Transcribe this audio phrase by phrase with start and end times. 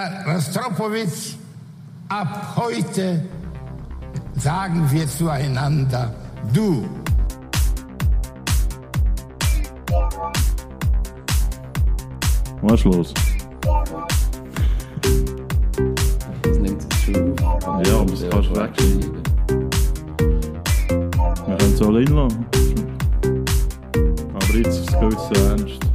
[0.00, 1.34] Herr Rostropowitsch,
[2.08, 3.22] ab heute
[4.34, 6.14] sagen wir zueinander
[6.54, 6.88] du.
[12.62, 13.14] Was ist los?
[16.42, 17.62] Das nimmt es schon auf.
[17.86, 19.22] Ja, aber das kannst du wegschneiden.
[21.46, 22.46] Wir können es alle lassen.
[24.32, 25.89] Aber jetzt ist es so ernst.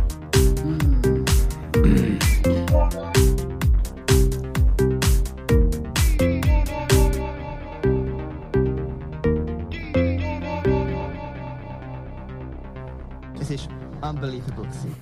[14.25, 14.65] Unbelievable.
[14.65, 14.95] gewesen.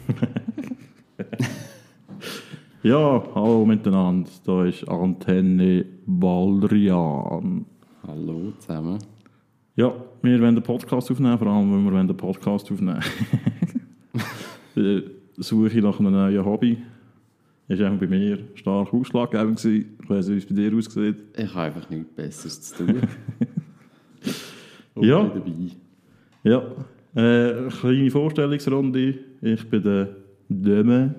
[2.86, 4.30] Ja, hallo miteinander.
[4.46, 7.66] Da ist Antenne Baldrian.
[8.06, 9.00] Hallo zusammen.
[9.78, 13.00] Ja, wir wollen den Podcast aufnehmen, vor allem, wenn wir den Podcast aufnehmen
[14.76, 15.02] Die
[15.38, 16.78] Suche nach einem neuen Hobby
[17.70, 19.98] ist einfach bei mir stark ausschlaggebend gewesen.
[20.04, 21.24] Ich weiss nicht, wie es bei dir aussieht.
[21.38, 23.02] Ich habe einfach nichts Besseres zu tun.
[24.96, 25.24] Und Ja.
[25.24, 25.72] bin dabei.
[26.44, 26.64] Ja,
[27.16, 29.16] äh, kleine Vorstellungsrunde.
[29.42, 30.16] Ich bin der
[30.50, 31.16] Döme.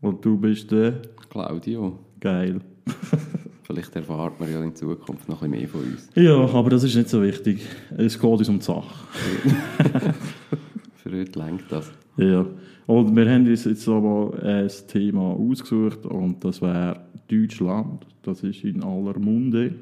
[0.00, 2.60] Und du bist der Claudio, Geil.
[3.62, 6.10] vielleicht erfahrt man ja in Zukunft noch ein bisschen mehr von uns.
[6.14, 7.62] Ja, aber das ist nicht so wichtig.
[7.96, 9.06] Es geht uns um die Sache.
[10.96, 11.90] Für heute lenkt das.
[12.16, 12.44] Ja.
[12.86, 18.06] Und wir haben uns jetzt aber ein Thema ausgesucht und das wäre Deutschland.
[18.22, 19.74] Das ist in aller Munde.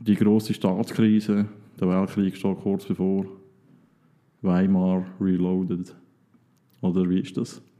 [0.00, 1.46] Die große Staatskrise,
[1.80, 3.24] der Weltkrieg steht kurz bevor.
[4.42, 5.94] Weimar Reloaded.
[6.80, 7.60] Oder wie ist das?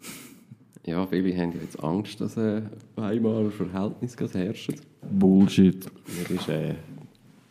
[0.86, 2.62] Ja, viele haben ja jetzt Angst, dass äh,
[2.96, 4.76] Weimarer Verhältnis herrschen.
[5.10, 5.84] Bullshit.
[6.06, 6.76] Mir ist, äh,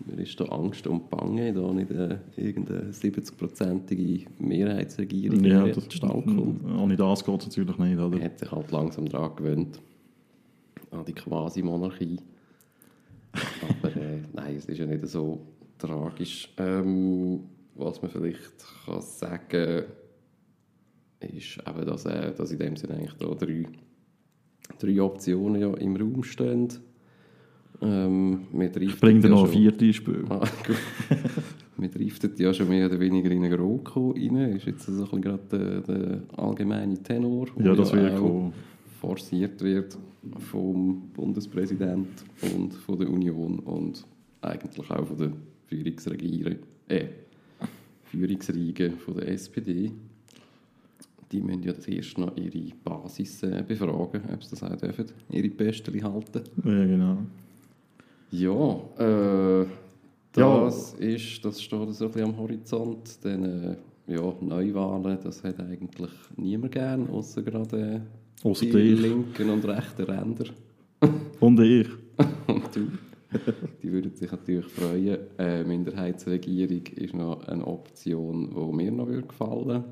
[0.08, 6.24] mir ist da Angst und Bange, da nicht äh, irgendeine 70-prozentige Mehrheitsregierung Ja, das, zustande
[6.36, 6.66] kommt.
[6.66, 8.10] an das geht es natürlich nicht, oder?
[8.10, 9.82] Man hat sich halt langsam daran gewöhnt,
[10.90, 12.18] an die Quasi-Monarchie.
[13.84, 15.42] Aber äh, nein, es ist ja nicht so
[15.78, 16.52] tragisch.
[16.58, 17.42] Ähm,
[17.78, 19.84] was man vielleicht kann sagen
[21.20, 23.66] ist eben, dass, äh, dass in dem Sinne eigentlich da drei,
[24.80, 26.68] drei Optionen ja im Raum stehen.
[27.82, 28.48] Ähm,
[29.32, 30.26] noch ja ein schon- viertes Spiel.
[30.30, 30.48] Ah.
[31.78, 34.36] Wir driften ja schon mehr oder weniger in einen GroKo rein.
[34.56, 38.20] Ist jetzt so ein bisschen gerade der, der allgemeine Tenor, Ja, der das wird auch
[38.20, 38.54] kommen.
[39.00, 39.98] forciert wird
[40.50, 42.08] vom Bundespräsident
[42.54, 44.06] und von der Union und
[44.42, 45.32] eigentlich auch von der
[45.68, 46.56] Führungsregierung,
[46.90, 47.06] äh,
[48.12, 49.92] Führungsriege von der SPD.
[51.32, 55.06] Die müssen ja das erst noch ihre Basis äh, befragen, ob sie das auch dürfen,
[55.30, 56.42] ihre Pesteli halten.
[56.64, 57.18] Ja, genau.
[58.32, 59.62] Ja, äh,
[60.38, 60.64] Ja.
[60.66, 63.18] das ist, das steht so ein bisschen am Horizont.
[63.24, 63.76] Dann, äh,
[64.08, 68.02] ja, Neuwahlen, das hat eigentlich niemand gern, außer gerade
[68.44, 70.46] äh, die linken und rechten Ränder.
[71.40, 71.88] Und ich.
[72.48, 72.88] Und du.
[73.84, 75.18] Die würden sich natürlich freuen.
[75.38, 79.84] Äh, Minderheitsregierung ist noch eine Option, die mir noch würde gefallen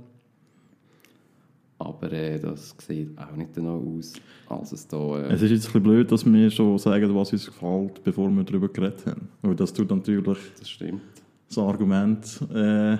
[1.78, 4.13] Aber äh, das sieht auch nicht danach aus,
[4.47, 5.19] als es da...
[5.19, 8.29] Äh, Es ist jetzt ein bisschen blöd, dass wir schon sagen, was uns gefällt, bevor
[8.29, 9.28] wir darüber geredet haben.
[9.41, 10.23] Weil das tut natürlich
[10.57, 11.02] das stimmt.
[11.50, 12.97] das Argument äh,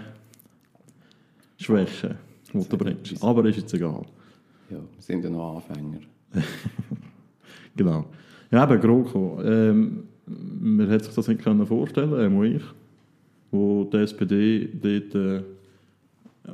[1.57, 2.16] schwächen,
[2.53, 3.23] das du bringst.
[3.23, 4.06] Aber ist jetzt egal.
[4.69, 6.00] Ja, wir sind ja noch Anfänger.
[7.78, 8.06] Genau.
[8.52, 9.41] Ja, eben, GroKo.
[9.44, 12.63] Ähm, man hätte sich das nicht können vorstellen können, ich,
[13.52, 15.44] wo die SPD dort äh,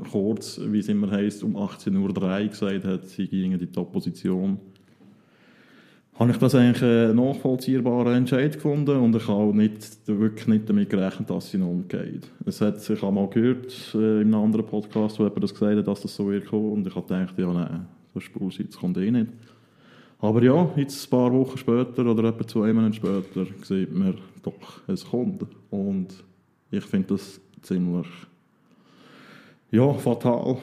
[0.09, 1.97] kurz, wie es immer heisst, um 18.03
[2.43, 4.57] Uhr gesagt hat, sie gingen in die Opposition.
[6.15, 10.69] Habe ich das eigentlich einen nachvollziehbaren Entscheid gefunden und ich habe auch nicht, wirklich nicht
[10.69, 12.29] damit gerechnet, dass sie noch umgeht.
[12.45, 15.87] Es hat sich einmal gehört äh, in einem anderen Podcast, wo jemand das gesagt hat,
[15.87, 18.77] dass das so wird kommen und ich habe gedacht, ja nein, das ist Bullshit, das
[18.77, 19.31] kommt eh nicht.
[20.21, 24.81] Aber ja, jetzt ein paar Wochen später oder etwa zwei Monate später sieht man doch,
[24.87, 25.45] es kommt.
[25.71, 26.23] Und
[26.69, 28.07] ich finde das ziemlich
[29.71, 30.57] ja, fatal.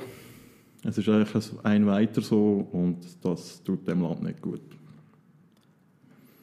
[0.84, 4.60] Es ist eigentlich ein- weiter so und das tut dem Land nicht gut.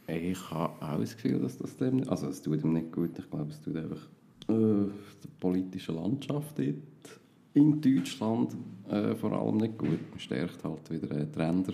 [0.07, 2.09] Ich habe auch das Gefühl, dass das dem nicht...
[2.09, 3.17] Also es tut ihm nicht gut.
[3.17, 4.07] Ich glaube, es tut einfach
[4.49, 7.19] äh, der politischen Landschaft dort
[7.53, 8.55] in Deutschland
[8.89, 10.11] äh, vor allem nicht gut.
[10.11, 11.73] Man stärkt halt wieder äh, die Ränder.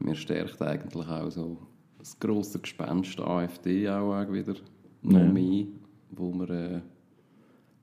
[0.00, 1.58] Man stärkt eigentlich auch so
[1.98, 4.54] das grosse Gespenst AfD auch, auch wieder
[5.02, 5.26] noch Ja.
[5.26, 5.66] mehr,
[6.10, 6.80] wo man äh,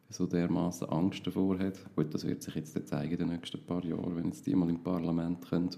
[0.09, 1.79] so dermaßen Angst davor hat.
[1.95, 4.69] Gut, das wird sich jetzt zeigen in den nächsten paar Jahren, wenn jetzt die mal
[4.69, 5.69] im Parlament können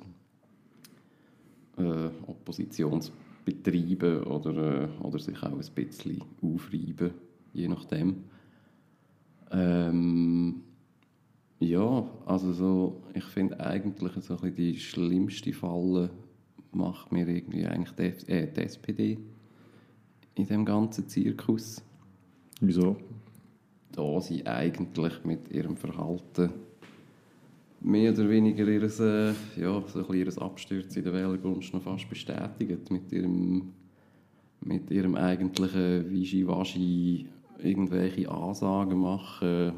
[1.77, 7.11] äh, Oppositionsbetriebe oder, äh, oder sich auch ein bisschen aufreiben,
[7.53, 8.23] je nachdem.
[9.51, 10.61] Ähm,
[11.59, 16.09] ja, also so, ich finde eigentlich so ein bisschen die schlimmste Falle,
[16.71, 19.17] macht mir irgendwie eigentlich die, äh, die SPD
[20.35, 21.81] in dem ganzen Zirkus.
[22.61, 22.97] Wieso?
[23.91, 26.51] Da sie eigentlich mit ihrem Verhalten
[27.81, 31.81] mehr oder weniger ihres, äh, ja, so ein bisschen ihres Absturz in der Wählergunst noch
[31.81, 32.79] fast bestätigen.
[32.89, 33.73] Mit ihrem,
[34.61, 37.27] mit ihrem eigentlichen Wischiwaschi
[37.57, 39.73] irgendwelche Ansagen machen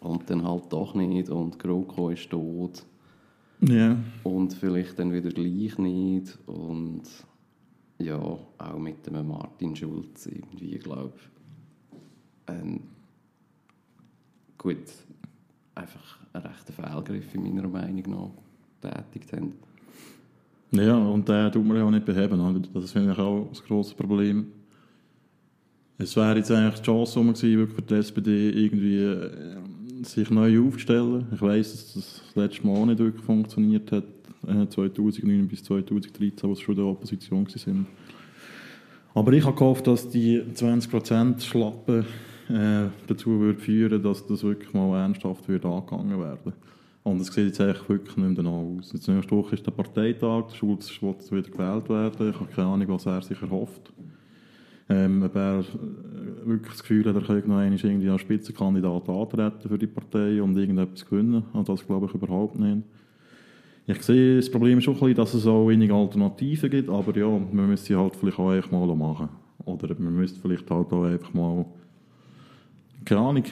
[0.00, 2.84] und dann halt doch nicht und GroKo ist tot
[3.68, 3.96] Ja.
[4.22, 7.02] und vielleicht dann wieder gleich nicht und
[7.98, 12.80] ja, auch mit dem Martin Schulz irgendwie, glaube ich, ähm,
[14.58, 14.76] gut,
[15.74, 18.34] einfach ein rechter Fehlgriff in meiner Meinung
[18.82, 19.52] nach tätigt haben.
[20.72, 22.68] Ja, und den tut man ja auch nicht beheben.
[22.74, 24.46] Das finde ich auch das grosse Problem.
[25.98, 29.56] Es wäre jetzt eigentlich die Chance gewesen, wirklich für die SPD irgendwie äh,
[30.02, 31.26] sich neu aufzustellen.
[31.34, 34.04] Ich weiss, dass das letzte Mal nicht wirklich funktioniert hat,
[34.46, 37.86] äh, 2009 bis 2013, wo sie schon in der Opposition waren.
[39.14, 42.04] Aber ich habe gehofft, dass die 20% Schlappe
[42.48, 46.52] äh, dazu würde führen dass das wirklich mal ernsthaft wird angegangen werden
[47.02, 48.92] Und es sieht jetzt eigentlich wirklich nicht mehr danach aus.
[48.92, 52.30] Jetzt nächste Woche ist der Parteitag, der Schulz jetzt wieder gewählt werden.
[52.30, 53.92] Ich habe keine Ahnung, was er sich erhofft.
[54.88, 55.64] Ähm, ob er äh,
[56.46, 60.42] wirklich das Gefühl hat, er könnte noch einmal irgendwie als Spitzenkandidat antreten für die Partei
[60.42, 61.42] und irgendetwas gewinnen.
[61.52, 62.82] Und das glaube ich überhaupt nicht.
[63.88, 67.16] Ich sehe, das Problem ist schon ein bisschen, dass es auch wenige Alternativen gibt, aber
[67.16, 69.28] ja, man müsste sie halt vielleicht auch einfach mal machen.
[69.64, 71.64] Oder man müsste vielleicht halt auch einfach mal,
[73.04, 73.44] keine Ahnung,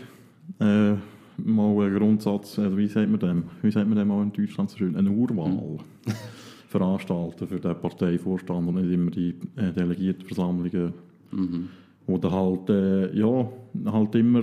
[0.61, 0.95] äh,
[1.37, 4.71] mal einen Grundsatz, also wie sagt man dem, wie sagt man dem auch in Deutschland
[4.71, 5.79] so schön, eine Urwahl
[6.69, 10.93] veranstalten für den Parteivorstand und nicht immer die äh, Delegiertenversammlungen,
[11.31, 11.39] wo
[12.07, 13.49] dann halt, äh, ja,
[13.87, 14.43] halt immer,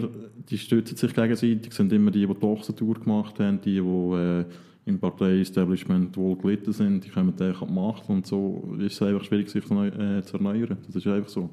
[0.49, 4.45] die stützen sich gegenseitig, sind immer die, die die Ochsentour gemacht haben, die, die äh,
[4.85, 9.01] im Partei-Establishment wohl gelitten sind, die kommen dann an die Macht und so ist es
[9.01, 10.77] einfach schwierig, sich zu, äh, zu erneuern.
[10.87, 11.49] Das ist einfach so.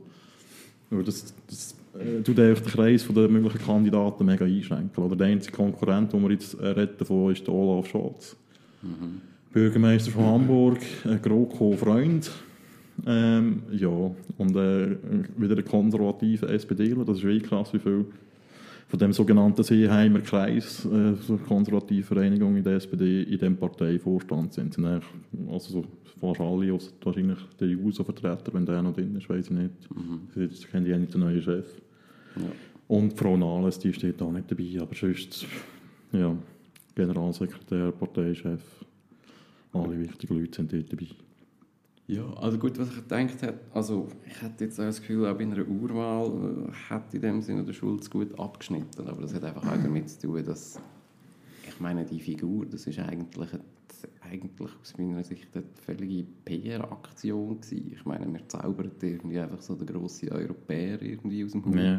[0.91, 5.05] Aber das, das äh, tut den Kreis von der möglichen Kandidaten mega einschränken.
[5.05, 8.37] Oder der einzige Konkurrent, den wir jetzt äh, retten davon, ist der Olaf Scholz.
[9.53, 12.31] Bürgermeister von Hamburg, ein GroKo-Freund.
[13.07, 14.97] Ähm, ja, und äh,
[15.37, 18.07] wieder ein konservativer SPDler, das ist wirklich krass, wie viel
[18.89, 24.55] von dem sogenannten Seeheimer Kreis, äh, so konservative Vereinigung in der SPD, in dem Parteivorstand
[24.55, 24.75] sind.
[24.75, 24.87] sind
[25.51, 25.85] also so
[26.21, 29.75] fast alle, außer wahrscheinlich der JUSO-Vertreter, wenn der noch drin ist, weiß ich nicht.
[30.37, 31.67] Jetzt kennen die ja nicht den neuen Chef.
[32.89, 35.47] Und Frau Nahles, die steht auch nicht dabei, aber sonst,
[36.13, 36.35] ja,
[36.95, 38.63] Generalsekretär, Parteichef,
[39.73, 41.28] alle wichtigen Leute sind dort dabei.
[42.09, 45.37] Ja, also gut, was ich gedacht habe, also ich hätte jetzt auch das Gefühl, auch
[45.37, 49.45] bei einer Urwahl äh, hätte in dem Sinne der Schulz gut abgeschnitten, aber das hat
[49.45, 50.81] einfach auch damit zu tun, dass,
[51.69, 53.51] ich meine, die Figur, das ist eigentlich,
[54.23, 57.93] eigentlich aus meiner Sicht eine völlige PR-Aktion gewesen.
[57.93, 61.75] Ich meine, wir zaubern irgendwie einfach so den grossen Europäer irgendwie aus dem Hut.
[61.77, 61.99] Ja.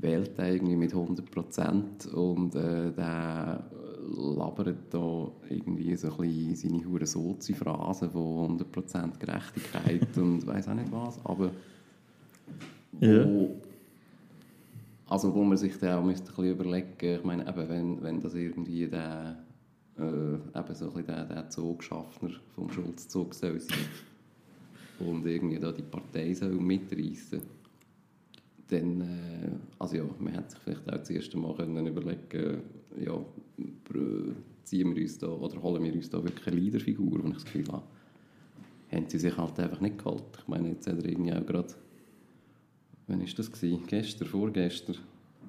[0.00, 3.70] wählt irgendwie mit 100% und äh, der
[4.16, 10.74] labert da irgendwie so ein bisschen seine hure Sozi-Phrasen von 100% Gerechtigkeit und weiß auch
[10.74, 11.50] nicht was, aber
[12.92, 13.26] wo, Ja.
[15.08, 18.20] also wo man sich dann auch müsste ein bisschen überlegen, ich meine, eben, wenn, wenn
[18.20, 19.36] das irgendwie der
[19.98, 23.78] äh, eben so ein bisschen der, der Zogschaffner vom Schulzzug soll sein
[25.00, 27.40] und irgendwie da die Partei soll mitreißen
[28.68, 32.62] dann, äh, also ja, man hätte sich vielleicht auch das erste Mal können überlegen
[33.04, 33.24] ja,
[34.64, 37.44] ziehen wir uns da, oder holen wir uns da wirklich eine Leaderfigur, wo ich das
[37.44, 37.82] Gefühl habe,
[38.90, 40.24] haben sie sich halt einfach nicht geholt.
[40.38, 41.74] Ich meine, jetzt hat er irgendwie auch gerade,
[43.06, 43.52] wann war das?
[43.52, 43.84] Gewesen?
[43.86, 44.96] Gestern, vorgestern,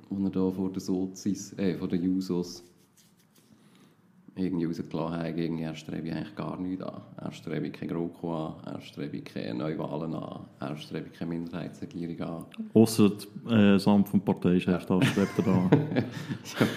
[0.09, 2.63] als er da vor den Sozis, äh, vor den Jusos
[4.35, 7.01] irgendwie rausgelassen hat, gegen er strebe ich eigentlich gar nichts an.
[7.17, 12.45] Er strebe keine GroKo an, er strebe keine Neuwahlen an, er strebe keine Minderheitsregierung an.
[12.73, 13.11] Ausser
[13.47, 15.69] äh, das Amt vom Parteichef, da strebt er da.
[16.59, 16.67] ja,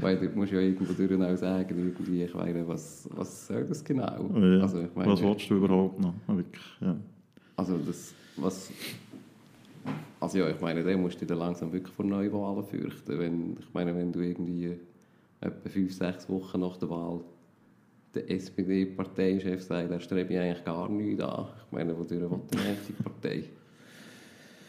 [0.00, 0.92] weil du musst ja irgendwo
[1.24, 4.28] auch sagen, irgendwie, ich meine, was, was soll das genau?
[4.34, 4.60] Ja.
[4.60, 6.14] Also, ich meine, Was willst du überhaupt noch?
[6.28, 6.96] Ja, Wirklich, ja.
[7.56, 8.70] Also das, was...
[10.20, 13.18] Also ja, ich meine, der musst du dann langsam wirklich vor Neuwahlen fürchten.
[13.18, 14.76] Wenn, ich meine, wenn du irgendwie
[15.40, 17.20] etwa fünf, sechs Wochen nach der Wahl
[18.14, 21.48] der SPD-Parteichef sagt, er strebe ich eigentlich gar nichts an.
[21.66, 23.44] Ich meine, wodurch will denn die Partei?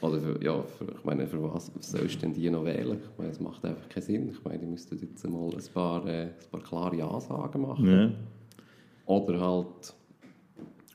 [0.02, 3.00] Oder für, ja, für, ich meine, für was sollst du denn die noch wählen?
[3.02, 4.30] Ich meine, es macht einfach keinen Sinn.
[4.30, 7.86] Ich meine, die müssten jetzt mal ein paar, äh, ein paar klare Ansagen machen.
[7.88, 8.12] ja.
[9.06, 9.94] Oder halt,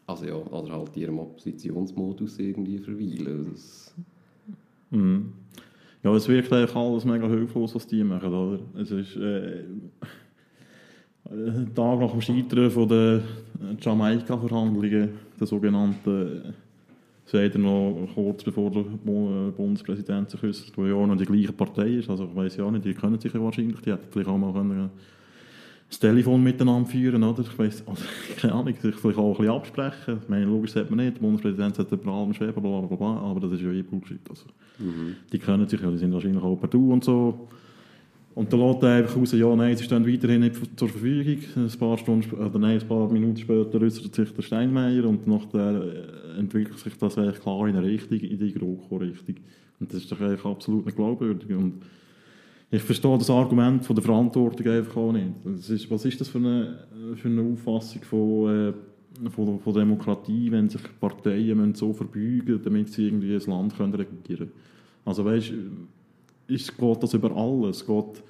[0.07, 3.50] also ja, oder halt ihrem Oppositionsmodus irgendwie verweilen.
[3.52, 3.95] Das,
[4.90, 5.33] Mhm.
[6.04, 8.58] Ja, es wirkt eigentlich alles mega hilflos, was die machen, oder?
[8.78, 9.64] Es ist äh,
[11.30, 13.23] ein Tag nach dem Scheitern von der
[13.80, 16.54] Jamaika-Verhandlungen, der sogenannten,
[17.25, 21.25] sagt er noch kurz bevor der äh, Bundespräsident sich äußert, wo ja auch noch die
[21.25, 23.90] gleiche Partei ist, also ich weiß ja auch nicht, die können sich ja wahrscheinlich, die
[23.90, 24.88] hätten vielleicht auch mal können, äh,
[25.88, 27.43] das Telefon miteinander führen, oder?
[27.43, 28.03] Ich weiss, also,
[28.37, 30.19] keine Ahnung, sich vielleicht auch ein bisschen absprechen.
[30.23, 33.17] Ich meine, logisch sagt man nicht, der Bundespräsident sollte über allem schweben, bla bla bla,
[33.19, 34.21] aber das ist ja eh Bullshit.
[34.29, 34.47] Also,
[35.33, 37.49] Die können sich ja, die sind wahrscheinlich auch per Du und so.
[38.35, 41.38] Und dann lässt er einfach raus, ja, nein, sie stehen weiterhin nicht zur Verfügung.
[41.55, 45.83] Ein paar Stunden, oder nein, ein paar Minuten später äußert sich der Steinmeier und nachher
[45.83, 49.37] äh, entwickelt sich das eigentlich klar in eine Richtung, in die GroKo-Richtung.
[49.79, 51.50] Und das ist doch eigentlich absolut nicht glaubwürdig.
[51.50, 51.75] Und
[52.75, 55.33] ich verstehe das Argument von der Verantwortung einfach auch nicht.
[55.45, 60.50] Das ist, was ist das für eine, für eine Auffassung von, äh, von, von Demokratie,
[60.50, 64.52] wenn sich Parteien so verbeugen damit sie irgendwie ein Land können regieren können?
[65.04, 65.52] Also weißt,
[66.49, 67.87] ist, geht das über alles?
[67.87, 68.23] Geht,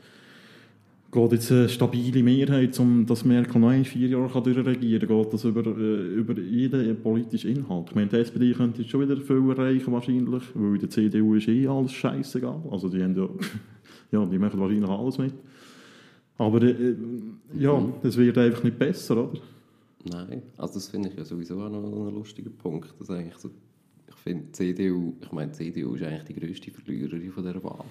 [1.15, 5.23] geht jetzt eine stabile Mehrheit, um dass Merkel noch ein, vier Jahre durchregieren kann?
[5.23, 7.87] Geht das über, äh, über jeden politischen Inhalt?
[7.91, 11.49] Ich meine, die SPD könnte jetzt schon wieder viel erreichen wahrscheinlich, weil der CDU ist
[11.49, 12.63] eh alles scheißegal.
[12.71, 13.29] Also die haben ja,
[14.13, 15.35] ja, die machen wahrscheinlich alles mit.
[16.37, 16.97] Aber äh,
[17.59, 19.41] ja, das wird einfach nicht besser, oder?
[20.11, 22.93] Nein, also das finde ich ja sowieso auch noch einen lustigen Punkt.
[22.99, 23.51] Dass eigentlich so,
[24.09, 27.85] ich finde, CDU, ich meine, CDU ist eigentlich die grösste Verliererin von dieser Wahl.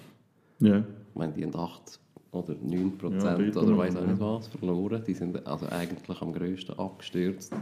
[0.60, 0.78] Ja.
[0.80, 1.98] Ich meine, die haben 8
[2.34, 5.02] oder 9 Ja, Prozent dort oder weiß auch nicht was verloren.
[5.06, 7.54] Die sind also eigentlich am grössten abgestürzt.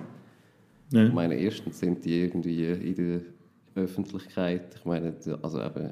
[0.91, 1.07] ja.
[1.07, 3.21] Ich meine, erstens sind die irgendwie in der
[3.75, 5.91] Öffentlichkeit, ich meine, also eben,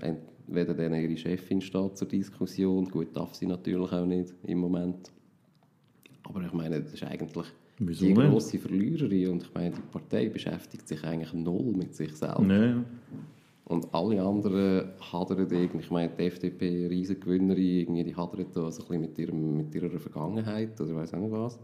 [0.48, 5.10] entweder dann ihre Chefin steht zur Diskussion, gut, darf sie natürlich auch nicht im Moment.
[6.24, 7.46] Aber ich meine, das ist eigentlich
[7.78, 12.14] Wieso die grosse Verliererin und ich meine, die Partei beschäftigt sich eigentlich null mit sich
[12.14, 12.42] selbst.
[12.42, 12.84] Ja.
[13.70, 18.82] Und alle anderen hadern irgendwie, ich meine, die FDP, Riesengewinnerin, irgendwie, die hadern da so
[18.82, 21.56] ein bisschen mit, ihrem, mit ihrer Vergangenheit oder weiß auch nicht was.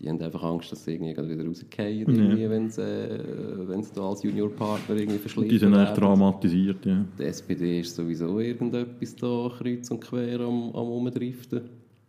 [0.00, 3.92] Die haben einfach Angst, dass sie irgendwie wieder rausgehen, irgendwie, wenn sie, äh, wenn sie
[3.94, 6.00] da als Juniorpartner irgendwie verschliffen Die sind echt werden.
[6.00, 7.04] dramatisiert, ja.
[7.18, 11.60] Die SPD ist sowieso irgendetwas da kreuz und quer am, am Umdriften.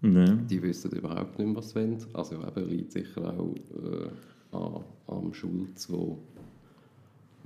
[0.02, 0.26] ja.
[0.50, 1.98] Die wissen überhaupt nicht mehr, was sie wollen.
[2.14, 6.20] Also eben liegt sicher auch äh, an, am Schulz, wo,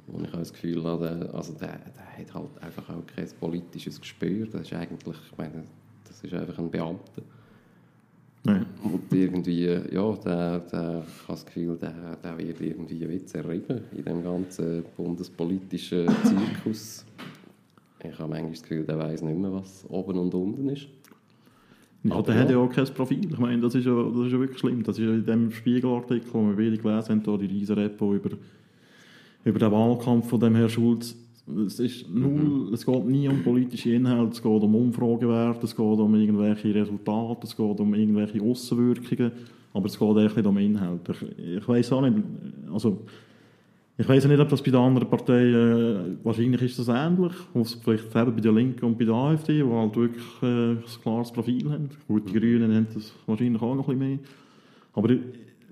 [0.08, 3.28] wo ich auch das Gefühl habe, der, also der, der hat halt einfach auch kein
[3.40, 4.48] politisches Gespür.
[4.52, 5.64] Das ist eigentlich, ich meine,
[6.08, 7.22] das ist einfach ein Beamter.
[8.46, 8.66] ja.
[8.84, 13.82] Und irgendwie, ja, der, der, ich habe das Gefühl, der, der wird irgendwie wie zerrieben
[13.96, 17.06] in dem ganzen bundespolitischen Zirkus.
[18.04, 20.88] Ich habe manchmal das Gefühl, der weiß nicht mehr, was oben und unten ist.
[22.04, 22.58] Ja, Aber der hat ja.
[22.58, 23.32] auch kein Profil.
[23.32, 24.84] Ich meine, das ist ja, das ist ja wirklich schlimm.
[24.84, 28.14] Das ist ja in dem Spiegelartikel, den wir beide gelesen haben, da die riesen Repo
[28.14, 28.32] über,
[29.44, 31.16] über den Wahlkampf von dem Herrn Schulz.
[31.66, 35.86] Es, ist null, es geht nie um politische Inhalte, es geht um Umfragewerte, es geht
[35.86, 39.32] um irgendwelche Resultate, es geht um irgendwelche Aussenwirkungen,
[39.74, 41.14] aber es geht nicht um Inhalte.
[41.38, 42.18] Ich, ich weiß auch nicht,
[42.72, 43.02] also
[43.96, 47.76] ich weiß nicht, ob das bei den anderen Parteien, äh, wahrscheinlich ist das ähnlich, was
[47.76, 51.32] vielleicht eben bei der Linken und bei der AfD, die halt wirklich äh, ein klares
[51.32, 51.90] Profil haben.
[52.08, 54.20] Gut, die Grünen haben das wahrscheinlich auch noch ein bisschen mehr.
[54.94, 55.10] Aber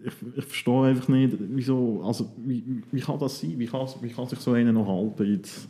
[0.04, 3.58] ich, ich, verstehe einfach nicht, wieso, also wie, wie kann das sein?
[3.58, 5.68] Wie kann, wie kann sich so einer noch halten jetzt,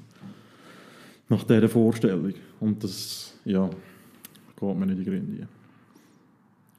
[1.30, 2.34] nach dieser Vorstellung?
[2.60, 3.70] Und das, ja,
[4.60, 5.48] geht mir nicht in die Gründe.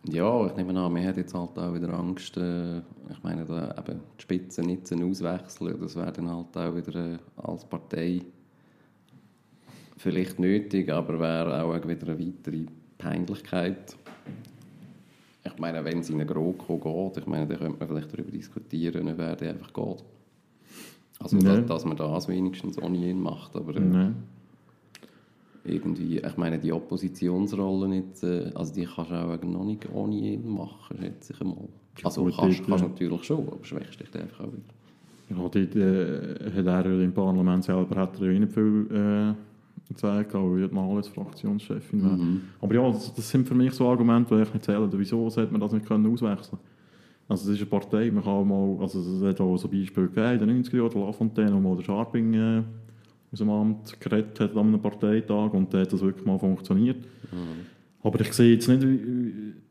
[0.09, 3.73] Ja, ich nehme an, man hat jetzt halt auch wieder Angst, äh, ich meine, da
[3.79, 8.23] eben die Spitzen nicht zu auswechseln, das wäre dann halt auch wieder äh, als Partei
[9.99, 12.67] vielleicht nötig, aber wäre auch wieder eine weitere
[12.99, 13.97] Peinlichkeit.
[15.45, 18.31] Ich meine, wenn es in eine GroKo geht, ich meine, dann könnte man vielleicht darüber
[18.31, 20.05] diskutieren, wer der einfach geht.
[21.19, 21.57] Also, Ja.
[21.57, 23.77] dass, dass man das wenigstens ohne ihn macht, aber...
[23.77, 24.15] Äh, Nein.
[25.65, 30.17] irgendwie, ich meine, die Oppositionsrolle nicht, äh, also die kannst du auch noch nicht ohne
[30.17, 31.69] ihn machen, schätze ich einmal.
[32.03, 32.77] Also gut, kannst, ja.
[32.77, 34.63] natürlich schon, aber schwächst dich einfach auch wieder.
[35.31, 39.35] Ja, dort äh, hat er im Parlament selber hat er ja nicht viel äh,
[39.95, 42.19] zu sagen, weil er mal als Fraktionschefin wäre.
[42.61, 44.89] Aber ja, das, das sind für mich so Argumente, die ich nicht zählen.
[44.93, 46.59] Wieso sollte man das nicht können auswechseln
[47.29, 50.49] Also es ist eine Partei, man kann mal, also es hat auch so Beispiele gegeben,
[50.49, 52.63] in den 90er Jahren, der Lafontaine, wo mal der Scharping äh,
[53.33, 56.99] aus dem Amt geredet hat an einem Parteitag und da hat das wirklich mal funktioniert.
[58.03, 58.87] Aber ich sehe jetzt nicht,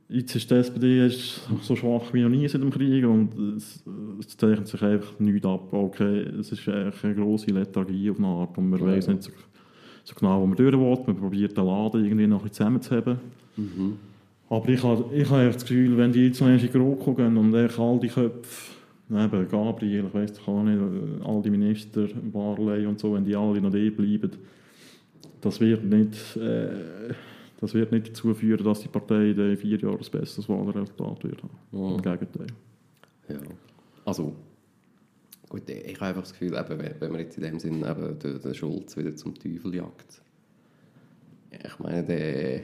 [0.10, 3.84] jetzt ist die SPD ist so schwach wie noch nie seit dem Krieg und es,
[4.20, 5.72] es zeichnet sich einfach nichts ab.
[5.72, 8.86] Okay, es ist eine grosse Lethargie auf eine Art und man Ja.
[8.88, 9.32] weiß nicht so,
[10.04, 10.98] so genau, wo man durch will.
[11.08, 13.20] Man probiert den Laden irgendwie noch ein bisschen zusammenzuheben.
[14.50, 17.38] Aber ich habe, ich habe das Gefühl, wenn die jetzt noch in die GroKo gehen
[17.38, 18.74] und all die Köpfe,
[19.10, 20.80] eben Gabriel, ich doch auch nicht,
[21.24, 24.32] all die Minister, Barley und so, wenn die alle noch da bleiben,
[25.42, 27.14] das wird nicht, äh,
[27.60, 31.24] das wird nicht dazu führen, dass die Partei in den vier Jahren ein besseres Wahlresultat
[31.24, 31.58] wird haben.
[31.72, 31.96] Ja.
[31.96, 32.48] Im Gegenteil.
[33.30, 33.38] Ja.
[34.06, 34.36] also,
[35.52, 38.42] gut, ich habe einfach das Gefühl, eben, wenn- man jetzt in dem Sinn eben den,
[38.42, 40.22] den Schulz wieder zum Teufel jagt,
[41.64, 42.62] ich meine, der,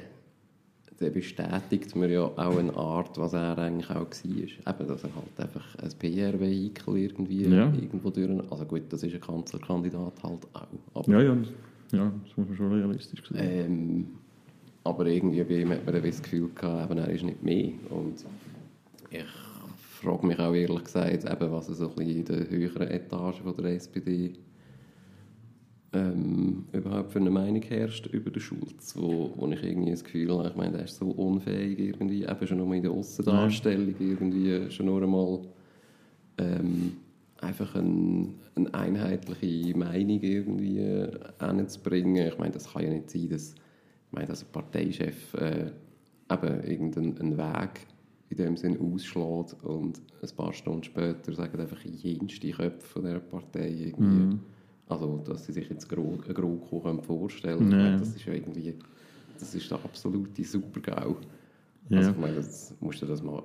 [0.99, 4.73] der bestätigt mir ja auch eine Art, was er eigentlich auch war.
[4.75, 7.65] Eben, dass er halt einfach ein PR-Vehikel irgendwie Ja.
[7.73, 8.29] irgendwo durch...
[8.51, 10.67] Also gut, das ist ein Kanzlerkandidat halt auch.
[10.93, 11.51] Aber Ja, ja, das-
[11.91, 13.37] ja, das muss man schon realistisch sehen.
[13.37, 14.07] ähm,
[14.85, 17.73] aber irgendwie bei ihm hat man das Gefühl gehabt, eben, er ist nicht mehr.
[17.89, 18.25] Und
[19.11, 19.23] ich
[19.97, 23.55] frage mich auch ehrlich gesagt, eben, was so ein bisschen in der höheren Etage von
[23.57, 24.33] der SPD
[25.93, 30.37] ähm, überhaupt für eine Meinung herrscht über den Schulz, wo, wo ich irgendwie das Gefühl
[30.37, 34.69] habe, ich meine, der ist so unfähig irgendwie, eben schon nur in der Aussendarstellung irgendwie,
[34.71, 35.39] schon nur einmal
[36.37, 36.97] ähm,
[37.39, 42.27] einfach ein, eine einheitliche Meinung irgendwie äh, hinzubringen.
[42.27, 45.71] Ich meine, das kann ja nicht sein, dass, ich meine, dass ein Parteichef äh,
[46.31, 47.87] eben irgendeinen einen Weg
[48.29, 53.19] in dem Sinn ausschlägt und ein paar Stunden später sagen einfach jenste Köpfe von dieser
[53.19, 54.37] Partei irgendwie,
[54.89, 57.69] also dass sie sich jetzt Gro eine GroKo vorstellen können.
[57.69, 57.91] Nee.
[57.91, 58.75] meine, Das ist ja irgendwie,
[59.39, 61.15] das ist der absolute Super-GAU.
[61.89, 61.97] Ja.
[61.97, 63.41] Also ich meine, das musst du das mal,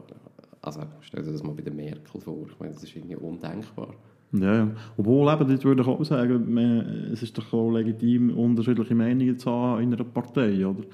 [0.60, 2.46] also stell dir das mal bei der Merkel vor.
[2.48, 3.94] Ich meine, das ist irgendwie undenkbar.
[4.32, 4.70] Ja, ja.
[4.96, 9.38] Obwohl, eben, das würde ich auch sagen, man, es ist doch auch legitim, unterschiedliche Meinungen
[9.38, 10.84] zu haben in einer Partei, oder?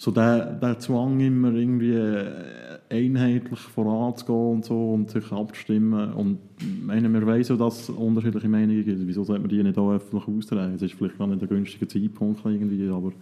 [0.00, 6.12] So der, der Zwang, immer irgendwie äh, einheitlich voranzugehen und so und sich abzustimmen.
[6.12, 9.06] Und ich meine, wir wissen dass es unterschiedliche Meinungen gibt.
[9.06, 10.74] Wieso sollte man die nicht auch öffentlich austragen?
[10.74, 13.12] Es ist vielleicht gar nicht der günstige Zeitpunkt irgendwie, aber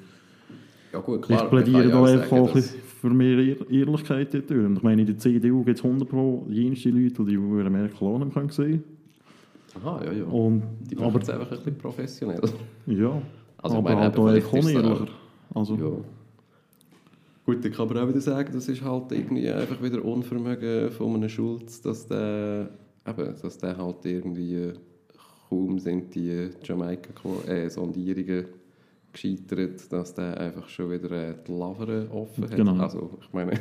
[0.92, 4.66] Ja gut, ich man plädiere da einfach auch ein für mehr Ehr- Ehrlichkeit dort durch.
[4.66, 8.06] Und ich meine, in der CDU gibt es 100 Pro jenste Leute, die über Merkel
[8.06, 8.84] auch nicht sehen
[9.82, 10.24] Aha, ja, ja.
[10.24, 10.62] können.
[10.90, 12.40] Die Und, machen aber es einfach ein bisschen professionell.
[12.86, 13.22] ja,
[13.62, 15.06] Also, ich aber meine, halt auch einfach unehrlicher.
[15.54, 16.15] Also, Ja.
[17.46, 21.14] Gut, dann kann man auch wieder sagen, das ist halt irgendwie einfach wieder Unvermögen von
[21.14, 22.70] einem Schulz, dass der,
[23.06, 24.72] eben, dass der halt irgendwie
[25.48, 28.46] kaum sind die Jamaika-Sondierungen
[29.12, 32.56] gescheitert, dass der einfach schon wieder äh, die Lavere offen hat.
[32.56, 32.76] Genau.
[32.82, 33.52] Also ich meine,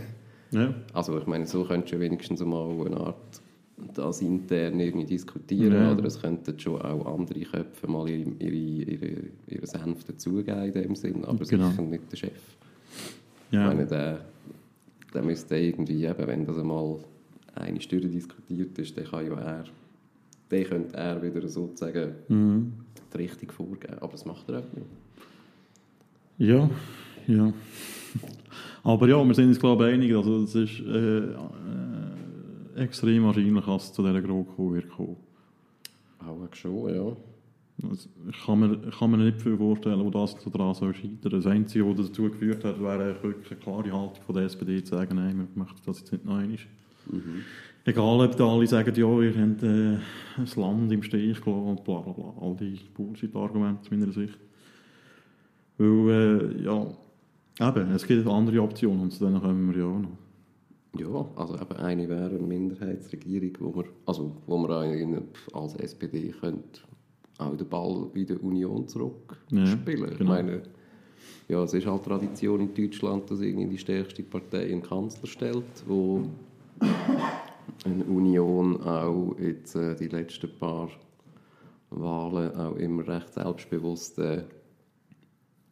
[0.52, 0.74] ja.
[0.94, 3.42] also ich meine, so könntest du wenigstens mal eine Art
[3.94, 5.92] das intern irgendwie diskutieren Ja.
[5.92, 9.12] oder es könnten schon auch andere Köpfe mal ihre, ihre, ihre,
[9.48, 11.70] ihre Senf dazugeben in dem Sinn, aber Genau.
[11.70, 12.58] sicher nicht der Chef.
[13.56, 13.62] Ja.
[13.72, 14.20] Ich meine, der,
[15.14, 16.98] der müsste irgendwie, eben, wenn das einmal
[17.56, 19.64] eine Stunde diskutiert ist, dann kann ja er,
[20.50, 22.74] dann könnte er wieder sozusagen Mhm.
[23.14, 24.88] die Richtung vorgeben, aber das macht er auch nicht.
[26.38, 26.70] Ja,
[27.28, 27.54] ja.
[28.84, 31.34] Aber ja, wir sind uns glaube ich einig, also es ist äh, äh,
[32.84, 35.16] extrem wahrscheinlich, dass es zu dieser GroKo wird kommen.
[36.20, 37.16] Auch schon, ja.
[37.84, 41.32] Also, ich kann mir, ich kann mir nicht viel vorstellen, wo das daran soll scheitern.
[41.32, 44.96] Das Einzige, was dazu geführt hat, wäre wirklich eine klare Haltung von der SPD zu
[44.96, 46.58] sagen, nein, wir möchten das jetzt nicht noch einmal.
[47.84, 49.98] Egal, ob da alle sagen, ja, ihr habt äh,
[50.38, 52.34] ein Land im Stich gelassen und bla bla bla.
[52.42, 54.40] All die Bullshit-Argumente aus meiner Sicht.
[55.78, 56.88] Weil, äh, ja,
[57.60, 60.18] eben, es gibt andere Optionen und zu denen kommen wir ja auch noch.
[60.98, 65.22] Ja, also eben eine wäre eine Minderheitsregierung, wo wir, also wo wir
[65.54, 66.80] als SPD könnte
[67.38, 70.04] auch den Ball bei der Union zurückspielen.
[70.06, 70.30] Ja, Ich genau.
[70.32, 70.62] meine,
[71.48, 75.64] ja, es ist halt Tradition in Deutschland, dass irgendwie die stärkste Partei einen Kanzler stellt,
[75.86, 76.24] wo
[77.84, 80.90] eine Union auch jetzt äh, die letzten paar
[81.92, 84.44] Wahlen auch immer recht selbstbewusst äh,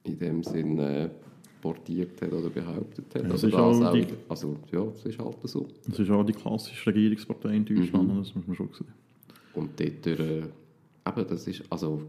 [0.04, 1.10] in dem Sinn äh,
[1.62, 3.24] portiert hat oder behauptet hat.
[3.24, 5.68] Ja, es also, ist auch, die- also ja, es ist halt so.
[5.88, 8.18] Das ist auch die klassische Regierungspartei in Deutschland, Mhm.
[8.20, 8.88] das muss man schon sehen.
[9.54, 10.42] Und dort, äh,
[11.08, 12.02] eben, das ist, also,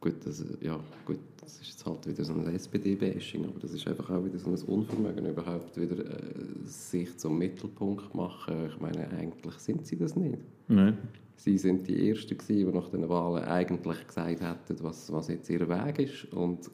[0.00, 3.86] gut, das, ja, gut, das ist jetzt halt wieder so ein SPD-Bashing, aber das ist
[3.86, 8.66] einfach auch wieder so ein Unvermögen, überhaupt wieder äh, sich zum Mittelpunkt machen.
[8.68, 10.38] Ich meine, eigentlich sind sie das nicht.
[10.68, 10.98] Nein.
[11.36, 15.50] Sie sind die Ersten gewesen, die nach den Wahlen eigentlich gesagt hätten, was, was jetzt
[15.50, 16.32] ihr Weg ist.
[16.32, 16.70] Und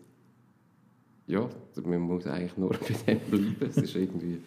[1.26, 1.48] ja,
[1.84, 2.70] man muss eigentlich nur
[3.06, 3.56] bei dem bleiben.
[3.60, 4.38] Es ist irgendwie,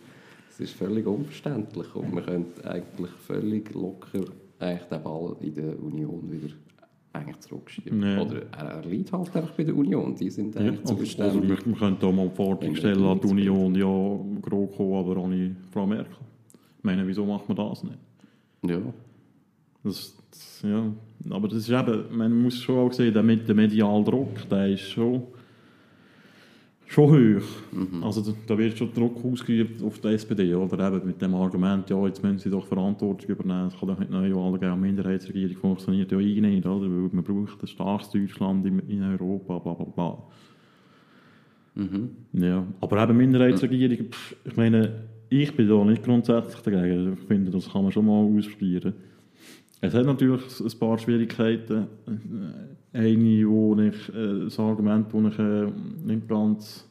[0.50, 4.26] es ist völlig unverständlich und man könnte eigentlich völlig locker
[4.60, 6.54] eigentlich den Ball in der Union wieder
[7.14, 8.00] eigentlich zurückschieben.
[8.00, 8.18] Nee.
[8.20, 10.16] Oder er, er liegt halt einfach bei der Union.
[10.16, 11.50] Die sind Ja, eigentlich also, also zuständig.
[11.50, 15.56] wir, wir könnten auch mal die Forderung stellen an die Union, ja, GroKo, aber ohne
[15.72, 16.16] Frau Merkel.
[16.78, 17.98] Ich meine, wieso macht man das nicht?
[18.64, 18.80] Ja.
[19.84, 20.84] Das, das, ja,
[21.32, 24.82] aber das ist eben, man muss schon auch sehen, der, der mediale Druck, der ist
[24.92, 25.24] schon,
[26.92, 28.04] schon hoch.
[28.06, 32.06] Also da, wird schon Druck ausgeübt auf die SPD, oder eben mit dem Argument, ja,
[32.06, 36.20] jetzt müssen sie doch Verantwortung übernehmen, es kann doch nicht geben, eine Minderheitsregierung funktioniert ja
[36.20, 36.86] eh nicht, oder?
[36.86, 40.18] weil man braucht ein starkes Deutschland in, in Europa, bla bla bla.
[42.34, 47.14] Ja, aber eben Minderheitsregierung, pff, ich meine, ich bin da nicht grundsätzlich dagegen.
[47.14, 48.94] Ich finde, das kann man schon mal ausprobieren.
[49.84, 51.88] Es hat natürlich ein paar Schwierigkeiten.
[52.94, 55.68] Eine, wo ich, äh, das Argument, das ich äh,
[56.06, 56.88] nicht ganz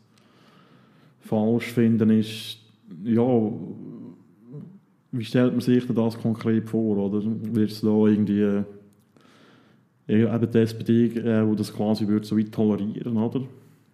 [1.20, 2.58] falsch finde, ist,
[3.04, 3.52] ja,
[5.12, 6.96] wie stellt man sich das konkret vor?
[6.96, 8.64] Oder wird es da irgendwie äh,
[10.08, 13.42] eben die SPD, äh, wo das quasi würde so weit tolerieren, oder?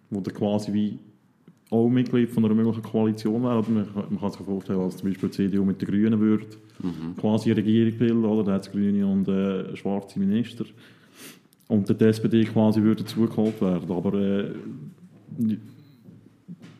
[0.09, 0.97] Wo der quasi wie
[1.69, 3.59] auch Mitglied von einer möglichen Koalition wäre.
[3.59, 6.45] Oder man, man kann sich vorstellen, dass zum Beispiel die CDU mit den Grünen würde
[7.19, 8.43] quasi eine Regierung bilden, oder?
[8.43, 10.65] Da hat es Grüne und äh, schwarze Minister.
[11.67, 13.91] Und der SPD quasi würde dazugeholt werden.
[13.91, 14.51] Aber äh,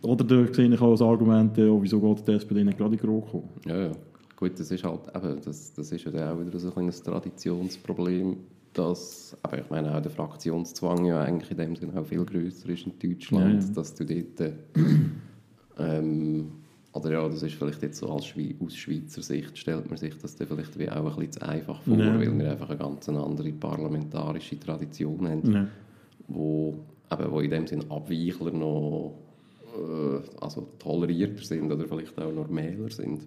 [0.02, 2.95] oder da sehe ich auch das Argument, äh, oh, wieso geht die SPD nicht gerade
[2.95, 3.43] in GroKo?
[3.65, 3.91] Ja, ja.
[4.36, 8.38] Gut, das ist halt eben, das, das ist ja auch wieder so ein kleines Traditionsproblem,
[8.78, 12.70] dass, aber ich meine auch der Fraktionszwang ja eigentlich in dem Sinne auch viel grösser
[12.70, 13.74] ist in Deutschland, Ja, ja.
[13.76, 14.52] dass du dort, äh,
[15.80, 16.52] ähm,
[16.94, 20.16] oder ja, das ist vielleicht jetzt so als Schwei aus Schweizer Sicht stellt man sich
[20.20, 22.18] das dann vielleicht wie auch ein bisschen zu einfach vor, Ja.
[22.20, 25.68] weil wir einfach eine ganz andere parlamentarische Tradition haben Ja.
[26.28, 26.76] wo,
[27.12, 29.13] eben, wo in dem Sinn Abweichler noch
[29.76, 33.22] äh, also tolerierter sind oder vielleicht auch normaler sind.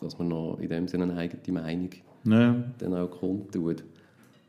[0.00, 1.90] Dass man noch in dem Sinne eine eigene Meinung
[2.24, 2.54] Ja.
[2.78, 3.82] dann auch kundtut.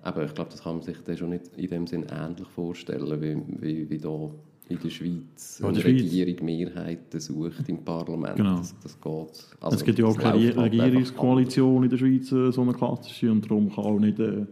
[0.04, 3.22] Aber ich glaube, das kann man sich dann schon nicht in dem Sinn ähnlich vorstellen,
[3.22, 4.32] wie, wie, wie da
[4.70, 8.38] in der Schweiz in eine der Regierung Mehrheiten sucht im Parlament.
[8.38, 8.58] Genau.
[8.58, 9.46] Das, das geht.
[9.60, 13.44] Also, es gibt ja auch keine Regierungskoalition in der Schweiz, äh, so eine klassische, und
[13.46, 14.46] darum kann auch nicht, äh,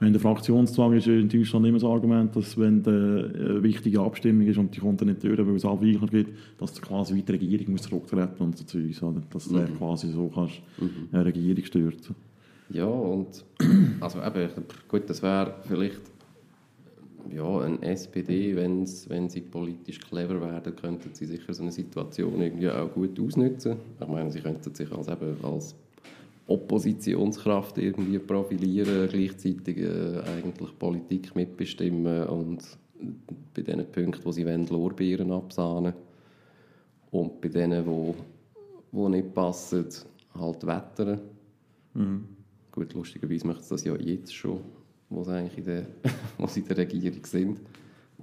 [0.00, 4.46] wenn der Fraktionszwang ist, in Deutschland immer das Argument, dass wenn eine äh, wichtige Abstimmung
[4.46, 7.72] ist und die kommt dann nicht durch, weil es Abweichler gibt, dass quasi die Regierung
[7.72, 9.22] muss zurücktreten und so oder?
[9.30, 9.78] Dass du Mhm.
[9.78, 10.60] quasi so kannst
[11.12, 12.14] eine Regierung stürzen.
[12.70, 13.44] Ja, und
[14.00, 14.50] also eben,
[14.88, 16.00] gut, das wäre vielleicht
[17.30, 22.40] ja, ein SPD, wenn's, wenn sie politisch clever werden, könnten sie sicher so eine Situation
[22.40, 23.76] irgendwie auch gut ausnutzen.
[24.00, 25.74] Ich meine, sie könnten sich als, eben als
[26.46, 32.62] Oppositionskraft irgendwie profilieren, gleichzeitig äh, eigentlich Politik mitbestimmen und
[33.54, 35.94] bei den Punkten, wo sie wollen, Lorbeeren absahnen
[37.10, 38.14] und bei denen, wo,
[38.92, 39.86] wo nicht passen,
[40.38, 41.20] halt wettern.
[42.74, 44.58] Gut, lustigerweise möchten sie das ja jetzt schon,
[45.08, 45.86] wo sie eigentlich in der,
[46.38, 47.60] wo sie in der Regierung sind.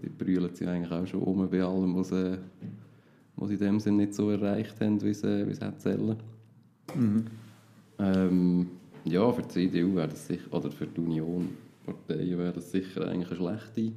[0.03, 2.37] Die brüllen sie eigentlich auch schon um bei allem, was sie,
[3.37, 6.17] was sie in dem Sinne nicht so erreicht haben, wie sie, wie sie hätten sollen.
[7.97, 8.67] Ähm,
[9.05, 11.47] ja, für die CDU wäre das sicher, oder für die Union
[11.85, 13.93] Parteien wäre das sicher eigentlich eine schlechte,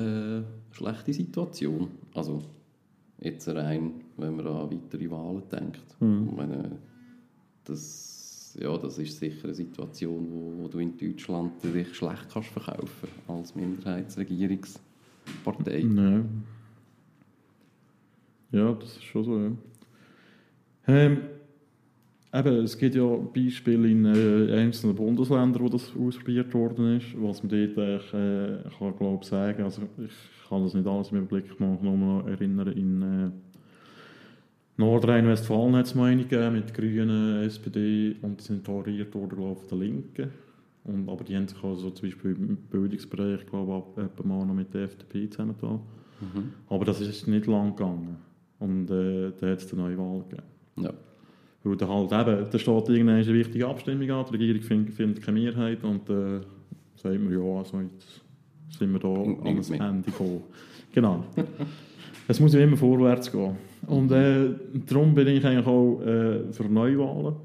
[0.00, 1.88] äh, schlechte Situation.
[2.14, 2.44] Also
[3.20, 5.96] jetzt rein, wenn man an weitere Wahlen denkt.
[6.00, 6.78] Ich meine,
[7.64, 8.17] das,
[8.60, 13.08] ja, das ist sicher eine Situation, wo, wo du in Deutschland dich schlecht kannst verkaufen
[13.26, 15.80] als Minderheitsregierungspartei.
[15.80, 16.24] Ja.
[18.52, 19.38] ja, das ist schon so.
[19.38, 19.52] Ja.
[20.88, 21.18] Ähm,
[22.32, 27.14] eben, es gibt ja Beispiele in äh, einzelnen Bundesländern, wo das ausprobiert worden ist.
[27.20, 31.26] Was man dort eigentlich, äh, kann, glaub, sagen also ich kann das nicht alles im
[31.26, 33.30] Blick noch, noch mal erinnern, in äh,
[34.78, 39.52] Nordrhein-Westfalen hat es mal eine gegeben mit Grünen, SPD und die sind toleriert worden, glaube
[39.60, 40.30] ich, von der Linken.
[40.84, 44.54] Und, aber die haben sich also zum Beispiel im Bildungsbereich, glaube ich, ab- mal noch
[44.54, 45.80] mit der FDP zusammengetan.
[46.68, 48.16] Aber das ist nicht lang gegangen.
[48.58, 50.42] Und äh, da hat es eine neue Wahl gegeben.
[50.80, 50.92] Ja.
[51.64, 55.40] Weil da halt eben, da steht irgendeine wichtige Abstimmung an, die Regierung findet, findet keine
[55.40, 56.40] Mehrheit und äh,
[56.96, 58.20] sagt man, ja, also jetzt
[58.78, 59.80] sind wir da mehr.
[59.88, 60.42] Ende gekommen.
[60.92, 61.24] Genau.
[62.28, 63.56] es muss ja immer vorwärts gehen.
[63.88, 64.50] Und äh,
[64.86, 67.36] darum bin ich eigentlich auch äh, für Neuwahlen.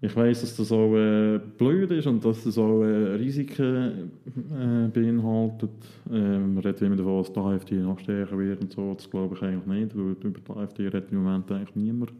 [0.00, 4.10] Ich weiß, dass das auch äh, blöd ist und dass das auch äh, Risiken
[4.52, 5.70] äh, beinhaltet.
[6.10, 8.94] Äh, man redet immer davon, dass die AfD noch stärker wird und so.
[8.94, 12.12] Das glaube ich eigentlich nicht, weil über die AfD redet im Moment eigentlich niemand.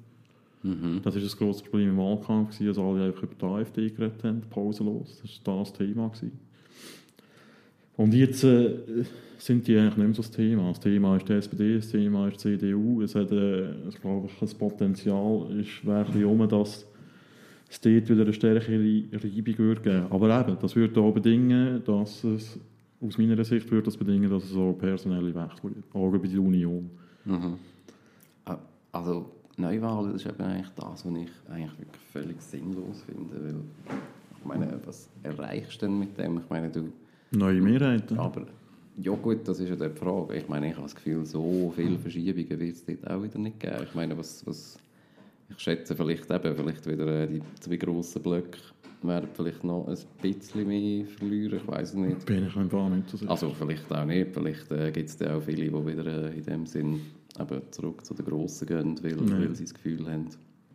[1.03, 4.40] Das war ein grosses Problem im Wahlkampf, dass alle einfach über die AfD geredet haben,
[4.49, 5.20] pausenlos.
[5.20, 6.09] Das war das Thema.
[6.09, 6.33] Gewesen.
[7.97, 8.77] Und jetzt äh,
[9.39, 10.69] sind die eigentlich nicht mehr so das Thema.
[10.69, 13.03] Das Thema ist die SPD, das Thema ist die CDU.
[13.03, 13.69] Es hat, äh,
[14.01, 16.87] glaube ich, das Potenzial ist ein bisschen um, dass
[17.71, 20.07] es dort wieder eine stärkere Reibung würde geben.
[20.11, 22.59] Aber eben, das würde auch bedingen, dass es,
[23.01, 26.41] aus meiner Sicht würde das bedingen, dass es auch personelle Wechsel gibt, auch bei der
[26.41, 26.91] Union.
[28.45, 28.59] Ah,
[28.93, 33.35] Also Neuwahlen, ist eben eigentlich das, was ich eigentlich wirklich völlig sinnlos finde.
[33.45, 33.55] Weil,
[34.39, 36.39] ich meine, was erreichst du denn mit dem?
[36.39, 36.93] Ich meine, du...
[37.37, 38.18] Neue Mehrheiten.
[38.18, 38.47] Aber
[38.97, 40.37] ja gut, das ist ja die Frage.
[40.37, 43.59] Ich meine, ich habe das Gefühl, so viele Verschiebungen wird es dort auch wieder nicht
[43.61, 43.77] geben.
[43.83, 44.79] Ich meine, was, was
[45.49, 48.59] ich schätze vielleicht eben, vielleicht wieder äh, die zwei grossen Blöcke
[49.03, 52.25] werden vielleicht noch ein bisschen mehr verlieren, ich weiß nicht.
[52.25, 53.31] Bin ich einfach nicht so sicher.
[53.31, 56.42] Also vielleicht auch nicht, vielleicht äh, gibt es da auch viele, die wieder äh, in
[56.42, 57.01] dem Sinn
[57.38, 60.29] eben zurück zu den Grossen gehen, weil, weil sie das Gefühl haben,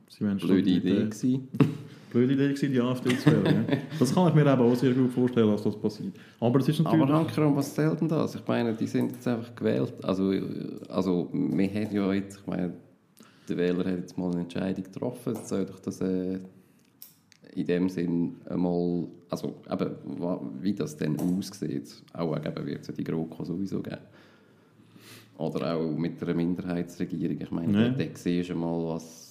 [0.09, 1.47] Sie Blöde Idee gewesen.
[2.11, 3.65] Blöde Idee gewesen, die AfD zu wählen.
[3.69, 3.77] ja.
[3.99, 6.13] Das kann ich mir eben auch sehr gut vorstellen, dass das passiert.
[6.39, 7.03] Aber es ist natürlich...
[7.03, 8.33] Aber Hankerum, was zählt denn das?
[8.33, 9.93] Ich meine, die sind jetzt einfach gewählt.
[10.03, 10.33] Also,
[10.89, 12.73] also wir haben ja jetzt, ich meine,
[13.47, 15.35] der Wähler hat jetzt mal eine Entscheidung getroffen.
[15.35, 16.39] Jetzt soll doch das äh,
[17.55, 19.91] in dem Sinn einmal, also eben,
[20.61, 23.97] wie das dann aussieht, auch eben wird es ja die GroKo sowieso geben.
[25.37, 27.39] Oder auch mit einer Minderheitsregierung.
[27.39, 29.28] Ich meine, da, da siehst du mal, was,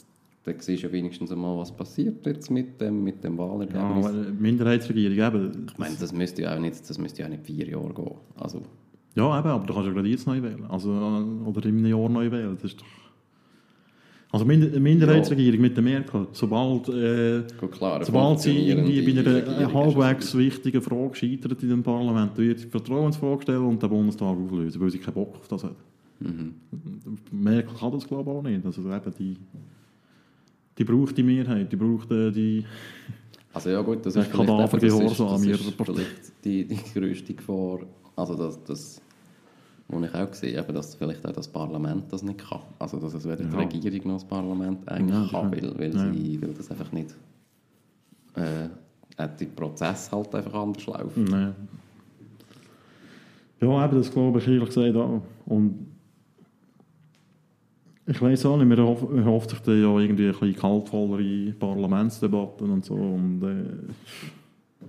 [0.48, 4.06] da siehst du ja wenigstens einmal, was passiert jetzt mit dem, mit dem ja, Wahlergebnis.
[4.06, 5.66] aber Minderheitsregierung eben.
[5.70, 8.14] Ich meine, das müsste ja auch nicht, das müsste ja auch nicht vier Jahre gehen.
[8.37, 8.62] Also,
[9.14, 10.64] Ja, eben, aber du kannst ja gerade jetzt neu wählen.
[10.68, 12.56] Also, äh, oder in einem Jahr neu wählen.
[12.61, 12.87] Das ist doch...
[14.30, 20.37] Also eine Minderheitsregierung mit der Merkel, sobald, äh, klar, sobald sie irgendwie bei einer halbwegs
[20.37, 24.82] wichtigen Frage scheitert in dem Parlament, dann wird die Vertrauensfrage stellen und den Bundestag auflösen,
[24.82, 25.76] weil sie keinen Bock auf das hat.
[26.20, 26.54] Mhm.
[27.30, 28.66] Merkel kann das glaube ich auch nicht.
[28.66, 29.37] Also eben die,
[30.78, 32.64] die braucht die Mehrheit, die braucht äh, die...
[33.52, 37.34] Also ja gut, das ist vielleicht, eben, das ist, das ist vielleicht die, die grösste
[37.34, 37.80] Gefahr.
[38.14, 39.00] Also das, das,
[39.88, 42.60] was ich auch sehe, eben, dass vielleicht auch das Parlament das nicht kann.
[42.78, 43.64] Also dass es weder Ja.
[43.64, 46.12] die Regierung noch das Parlament eigentlich Ja, kann, weil, weil, Ja.
[46.12, 47.14] sie, weil das einfach nicht...
[48.34, 48.68] Äh,
[49.16, 51.24] auch die Prozesse halt einfach anders laufen.
[51.24, 51.48] Nee.
[53.66, 55.22] Ja, eben, das glaube ich ehrlich gesagt auch.
[55.46, 55.88] Und
[58.08, 62.70] ich weiß auch nicht, man erhoff- erhofft sich dann ja irgendwie ein bisschen kaltvollere Parlamentsdebatten
[62.70, 62.94] und so.
[62.94, 64.84] Und, äh,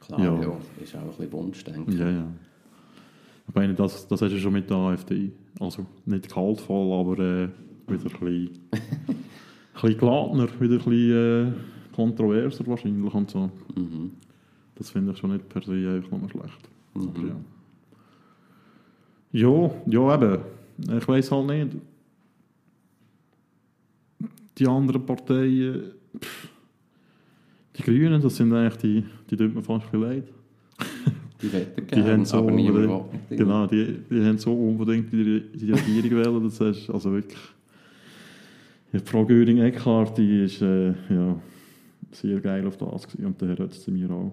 [0.00, 0.42] Klar, Ja.
[0.42, 0.56] ja.
[0.82, 1.96] ist auch ein bisschen Wunschdenken.
[1.98, 2.26] ja, ja.
[3.48, 5.30] Ich meine, das, das hast du schon mit der AfD.
[5.60, 7.48] Also nicht kaltvoll, aber äh,
[7.88, 8.50] wieder ein bisschen, ein
[9.80, 11.52] bisschen geladener, wieder ein bisschen äh,
[11.94, 13.50] kontroverser wahrscheinlich und so.
[13.76, 14.10] Mhm.
[14.74, 16.68] Das finde ich schon nicht per se einfach nur schlecht.
[16.94, 17.08] Mhm.
[17.08, 17.36] Aber ja.
[19.32, 20.42] ja, ja eben.
[20.98, 21.76] Ich weiß halt nicht.
[24.58, 26.48] Die anderen Parteien, pff,
[27.76, 30.24] die Grünen, das sind eigentlich die, die tut mir fast ein leid.
[31.42, 33.38] Die hätten Die haben so aber niemand unbedingt, will mit denen.
[33.38, 37.40] genau, die, die haben so unbedingt die, die Regierung wählen, das ist also wirklich.
[39.04, 41.36] Frau Göring-Eckardt, die ist äh, ja,
[42.12, 44.32] sehr geil auf das gewesen, und der Herr Özdemir auch.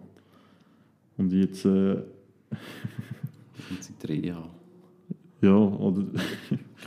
[1.18, 1.96] Und jetzt, äh,
[2.52, 4.44] Und sie drehen ja.
[5.42, 6.04] ja, oder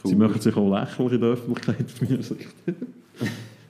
[0.04, 0.16] sie Cool.
[0.28, 2.54] machen sich auch lächerlich in der Öffentlichkeit aus meiner Sicht.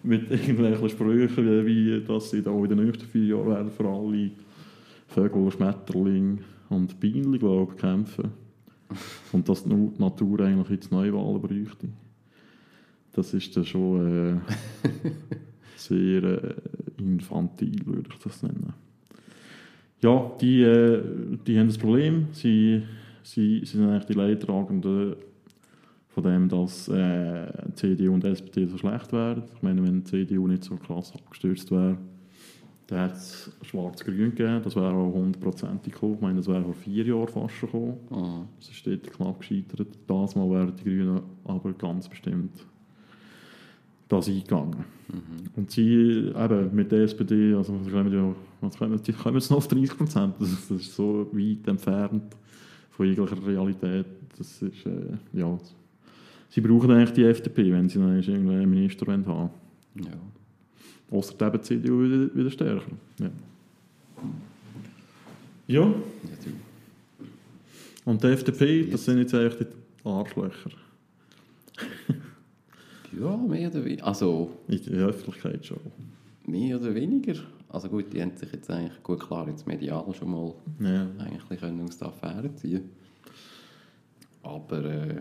[0.04, 3.88] Mit irgendwelchen Sprüchen, wie, wie dass sie da in den nächsten vier Jahren werden für
[3.88, 4.30] alle
[5.08, 6.38] Vögel, Schmetterlinge
[6.68, 8.30] und Bienen, glaube ich, kämpfen.
[9.32, 11.88] Und dass die Natur eigentlich jetzt Neuwahlen bräuchte.
[13.12, 15.10] Das ist dann schon äh,
[15.76, 16.54] sehr äh,
[16.98, 18.72] infantil, würde ich das nennen.
[20.02, 21.02] Ja, die, äh,
[21.46, 22.26] die haben das Problem.
[22.32, 22.82] Sie,
[23.22, 25.16] sie, sie sind eigentlich die Leidtragenden
[26.14, 29.42] von dem, dass äh, CDU und SPD so schlecht wären.
[29.56, 31.98] Ich meine, wenn die CDU nicht so krass abgestürzt wäre,
[32.86, 34.60] dann hätte es schwarz-grün gegeben.
[34.62, 36.14] Das wäre auch hundertprozentig gekommen.
[36.14, 37.98] Ich meine, das wäre vor vier Jahren fast schon gekommen.
[38.10, 38.44] Ah.
[38.60, 39.88] Es ist dort knapp gescheitert.
[40.06, 42.52] Das Mal wären die Grünen aber ganz bestimmt
[44.08, 44.84] das eingegangen.
[45.56, 49.50] Und sie eben mit der SPD, also was kommen ja, was kommen, die kommen jetzt
[49.50, 50.34] noch auf 30 Prozent.
[50.38, 52.22] Das, ist- das ist so weit entfernt
[52.90, 54.06] von jeglicher Realität.
[54.36, 55.58] Das ist, äh, ja,
[56.54, 59.50] sie brauchen eigentlich die FDP, wenn sie noch irgendwie einen Minister wollen haben
[59.96, 60.12] Ja.
[61.10, 62.82] Außer die CDU wieder, wieder stärker.
[63.18, 63.30] Ja.
[65.66, 65.94] ja, Ja,
[68.04, 70.70] und die FDP, das sind jetzt eigentlich die Arschlöcher.
[73.20, 74.06] ja, mehr oder weniger.
[74.06, 75.78] Also, In der Öffentlichkeit schon.
[76.46, 77.34] mehr oder weniger.
[77.68, 81.08] Also gut, die haben sich jetzt eigentlich, gut klar, jetzt medial schon mal Ja.
[81.18, 82.82] eigentlich können aus der Affäre ziehen
[84.42, 85.20] Aber äh,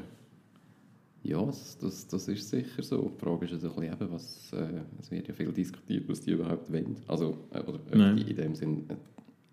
[1.23, 3.12] ja, das, das, ist sicher so.
[3.15, 6.21] Die Frage ist also ein bisschen eben, was, äh, es wird ja viel diskutiert, was
[6.21, 6.97] die überhaupt wollen.
[7.07, 8.17] Also, äh, oder ob Nein.
[8.17, 8.99] die in dem Sinn einen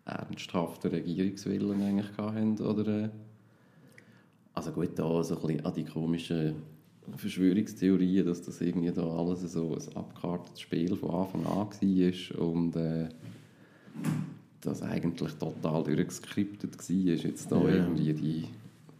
[0.04, 3.04] ernsthaften Regierungswillen eigentlich haben, oder...
[3.04, 3.08] Äh,
[4.52, 6.54] also gut, da so ein bisschen an die komischen
[7.16, 12.76] Verschwörungstheorien, dass das irgendwie da alles so ein abgekartetes Spiel von Anfang an war und
[12.76, 13.08] äh,
[14.60, 17.68] das eigentlich total durchgeskriptet war, jetzt da Ja.
[17.68, 18.44] irgendwie die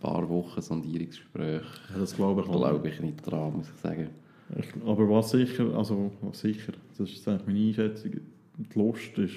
[0.01, 2.57] paar Wochen Sondierungsgespräche, Ja, das glaube ich auch.
[2.57, 4.09] glaube ich nicht dran, muss ich sagen.
[4.59, 8.13] Ich, aber was sicher, also was sicher, das ist eigentlich meine Einschätzung,
[8.59, 9.29] die Lust war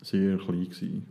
[0.00, 1.06] sehr klein gewesen,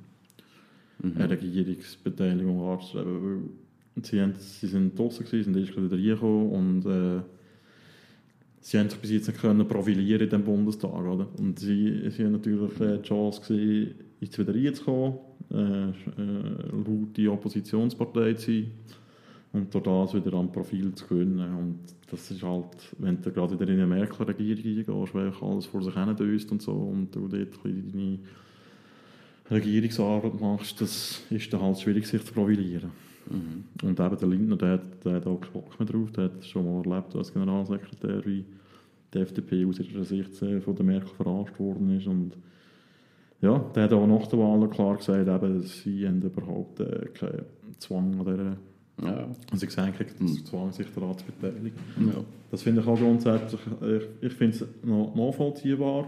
[1.04, 3.50] eine Regierungsbeteiligung anzustreben,
[3.96, 7.22] weil sie, haben, sie sind draussen gewesen, sind erst wieder reingekommen und äh,
[8.62, 11.28] sie haben sich bis jetzt nicht können profilieren in diesem Bundestag, oder?
[11.38, 15.14] Und sie, sie haben natürlich äh, die Chance gesehen, jetzt wieder reinzukommen,
[15.52, 15.92] äh, äh,
[16.72, 18.72] laute Oppositionspartei zu sein,
[19.54, 21.56] und durch das wieder an Profil zu gewinnen.
[21.56, 22.66] Und das ist halt,
[22.98, 24.64] wenn du gerade wieder in eine Merkel-Regierung
[25.02, 28.18] eingehst, weil alles vor sich hin döst und so und du dort deine
[29.52, 32.90] Regierungsarbeit machst, das ist dann halt schwierig, sich zu profilieren.
[33.84, 36.44] Und eben der Lindner, der, hat- der hat auch keinen Bock mehr drauf, der hat
[36.46, 38.44] schon mal erlebt als Generalsekretär, wie
[39.14, 42.08] die FDP aus ihrer Sicht von der Merkel verarscht worden ist.
[42.08, 42.34] Und
[43.44, 47.46] ja, der hat auch nach der Wahl klar gesagt, eben, sie haben überhaupt äh, keinen
[47.80, 49.24] Zwang an dieser Ja.
[49.52, 51.74] und sie gesagt, haben, Zwang, sich daran zu beteiligen.
[52.08, 52.22] ja.
[52.52, 56.08] Das finde ich auch grundsätzlich, ich, ich finde es noch nachvollziehbar.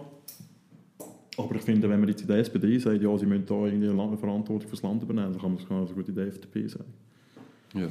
[1.38, 3.90] Aber ich finde, wenn man jetzt in der SPD sagt, ja, sie müssen da irgendwie
[3.90, 6.94] eine Verantwortung fürs Land übernehmen, dann kann man es genauso gut in der FDP sagen.
[7.74, 7.88] Ja.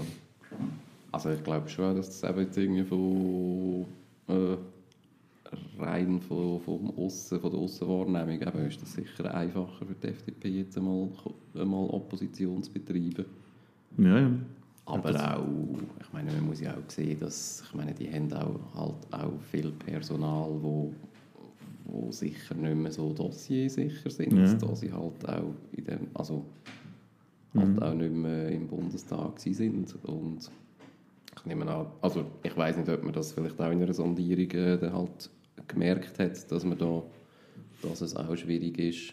[1.13, 3.85] Also ich glaube schon, dass das eben jetzt irgendwie von
[4.29, 4.57] äh,
[5.79, 10.49] rein von, vom Aussen, von der Aussenwahrnehmung eben ist das sicher einfacher für die FDP
[10.49, 11.09] jetzt einmal,
[11.55, 13.25] einmal Opposition zu betreiben.
[13.99, 14.31] Ja, ja.
[14.87, 15.47] Aber das- auch,
[16.01, 19.41] ich meine, man muss ja auch sehen, dass, ich meine, die haben auch, halt auch
[19.51, 20.93] viel Personal, wo,
[21.87, 24.53] wo sicher nicht mehr so dossiersicher sind, Ja.
[24.55, 26.45] da sie halt auch in dem, also
[27.57, 30.51] halt auch nicht mehr im Bundestag sind und
[31.37, 34.51] ich nehme an, also ich weiß nicht, ob man das vielleicht auch in einer Sondierung
[34.51, 35.31] äh, dann halt
[35.69, 37.03] gemerkt hat, dass man da,
[37.83, 39.13] dass es auch schwierig ist,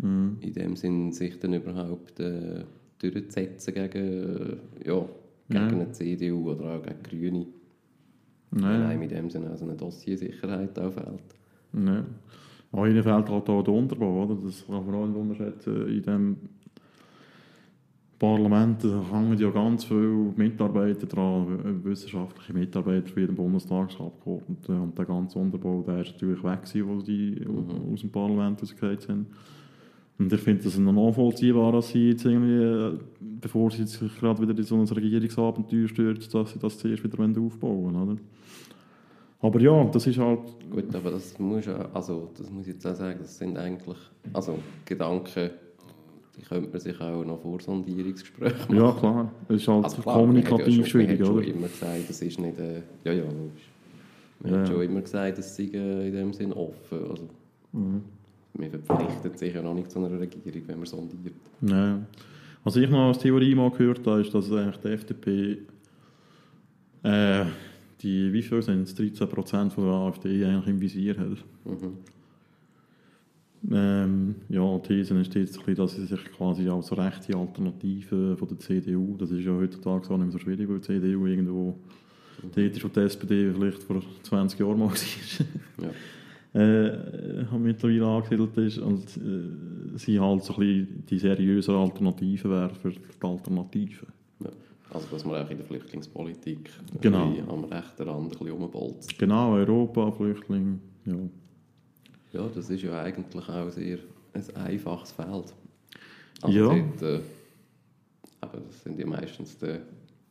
[0.00, 2.62] in dem Sinn sich dann überhaupt äh,
[3.00, 5.04] durchzusetzen gegen, ja,
[5.48, 5.66] gegen Ja.
[5.68, 7.46] eine CDU oder auch gegen Grüne.
[8.50, 11.34] Nein, einem in dem Sinne also eine Dossiersicherheit auch fehlt.
[11.72, 12.06] nein.
[12.70, 14.36] Auch ihnen fehlt halt auch der Unterbau, oder?
[14.44, 15.88] Das kann man auch nicht unterschätzen.
[15.88, 16.36] In dem
[18.18, 24.80] Parlament da hängen ja ganz viele Mitarbeiter dran, wissenschaftliche Mitarbeiter für jeden Bundestagsabgeordneten.
[24.80, 27.46] Und der ganze Unterbau, der ist natürlich weg gewesen, wo die
[27.92, 29.26] aus dem Parlament rausgefallen sind.
[30.18, 34.58] Und ich finde das noch nachvollziehbar, dass sie jetzt irgendwie, bevor sie sich gerade wieder
[34.58, 38.16] in so ein Regierungsabenteuer stürzt, dass sie das zuerst wieder aufbauen wollen, oder?
[39.40, 40.40] Aber ja, das ist halt...
[40.68, 43.96] Gut, aber das muss also das muss ich jetzt auch sagen, das sind eigentlich,
[44.32, 45.50] also Gedanken,
[46.38, 48.76] die könnte man sich auch noch vor Sondierungsgesprächen machen.
[48.76, 49.32] Ja, klar.
[49.48, 51.42] Es ist halt Also klar, kommunikativ ja schon, schwierig, man hat oder?
[51.44, 53.68] schon immer gesagt, das ist nicht, äh, ja ja, logisch.
[54.40, 57.10] Man Ja, hat schon immer gesagt, es sei äh, in dem Sinn offen.
[57.10, 57.28] Also,
[57.72, 58.02] Mhm.
[58.54, 61.34] Man verpflichtet sich ja noch nicht zu einer Regierung, wenn man sondiert.
[61.60, 61.98] Ja.
[62.64, 65.58] Was ich noch als Theorie mal gehört habe, ist, dass eigentlich die FDP
[67.02, 67.44] äh,
[68.00, 71.44] die, wie viel sind es, 13% von der AfD eigentlich im Visier hat.
[73.70, 78.48] Ähm, ja, die These ist jetzt, bisschen, dass sie sich quasi als rechte Alternative von
[78.48, 81.74] der CDU, das ist ja heutzutage auch nicht mehr so schwierig, weil die CDU irgendwo
[82.42, 84.90] dort ist, wo die SPD vielleicht vor 20 Jahren mal
[85.76, 85.90] war.
[86.54, 86.60] Ja.
[86.60, 92.74] äh, mittlerweile angesiedelt ist und äh, sie halt so ein bisschen die seriöse Alternative wäre
[92.76, 94.06] für die Alternative.
[94.44, 94.50] Ja.
[94.90, 97.34] Also dass man auch in der Flüchtlingspolitik Genau.
[97.48, 99.18] am rechten Rand ein bisschen rumbolzt.
[99.18, 101.14] Genau, Europa, Flüchtling, ja.
[102.32, 103.98] Ja, das ist ja eigentlich auch sehr
[104.34, 105.54] ein einfaches Feld.
[106.42, 106.68] Also Ja.
[106.68, 107.20] Dort, äh,
[108.40, 109.76] aber das sind ja meistens die,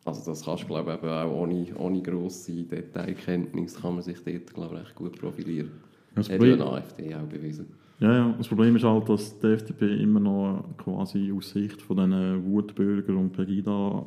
[0.06, 4.54] also das kannst du glaube ich auch ohne, ohne grosse Detailkenntnis kann man sich dort
[4.54, 5.72] glaube ich recht gut profilieren.
[6.16, 7.68] Das Hat ja Problem, eine AfD auch bewiesen.
[8.00, 11.98] ja, ja, das Problem ist halt, dass die FDP immer noch quasi aus Sicht von
[11.98, 14.04] diesen Wutbürger und Pegida,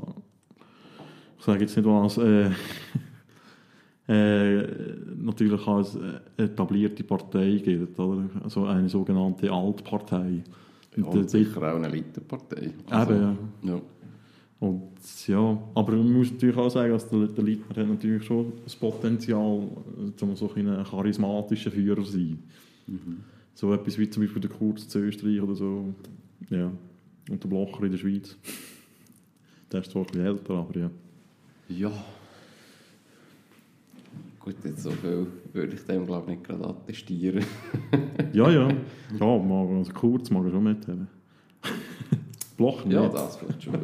[1.39, 2.51] ich sage jetzt nicht was, äh,
[4.11, 4.67] äh,
[5.23, 5.97] natürlich als
[6.37, 8.29] etablierte Partei gilt, oder?
[8.43, 10.43] Also eine sogenannte Altpartei.
[10.97, 12.73] Und, Und, sicher auch eine Elitepartei.
[12.89, 13.75] Also, Eben, ja.
[13.75, 13.81] ja.
[14.59, 14.91] Und
[15.27, 18.75] ja, aber man muss natürlich auch sagen, dass der, der Leitner hat natürlich schon das
[18.75, 19.69] Potenzial,
[20.21, 22.39] um so ein charismatischer Führer zu sein.
[23.55, 25.95] So etwas wie zum Beispiel der Kurz zu Österreich oder so.
[26.51, 26.71] Ja.
[27.31, 28.37] Und der Blocher in der Schweiz.
[29.71, 30.91] Der ist zwar ein bisschen älter, aber ja.
[31.69, 31.93] Ja.
[34.41, 37.45] Gut, jetzt so viel würde ich dem glaube ich nicht gerade attestieren.
[38.33, 38.69] Ja, ja.
[39.19, 41.09] Ja, mag, also Kurz mag er schon mithaben.
[42.57, 42.95] Blocher nicht.
[42.95, 43.75] ja, das vielleicht schon.
[43.75, 43.81] Ja.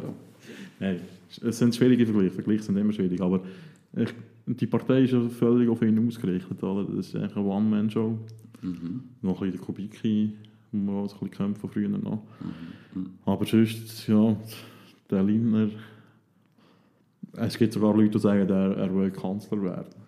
[0.79, 1.01] Nein,
[1.41, 2.31] es sind schwierige Vergleiche.
[2.31, 3.19] Vergleiche sind immer schwierig.
[3.19, 3.41] Aber
[3.93, 4.13] ich,
[4.45, 6.63] die Partei ist ja völlig auf ihn ausgerichtet.
[6.63, 6.85] Oder?
[6.85, 8.17] Das ist eigentlich eine One-Man-Show.
[9.21, 10.33] Noch ein bisschen der Kubicki,
[10.71, 12.23] wo wir auch ein bisschen von früher noch.
[13.25, 14.35] Aber sonst, ja,
[15.09, 15.69] der Lindner.
[17.33, 20.06] Es gibt sogar Leute, die sagen, er, er will Kanzler werden.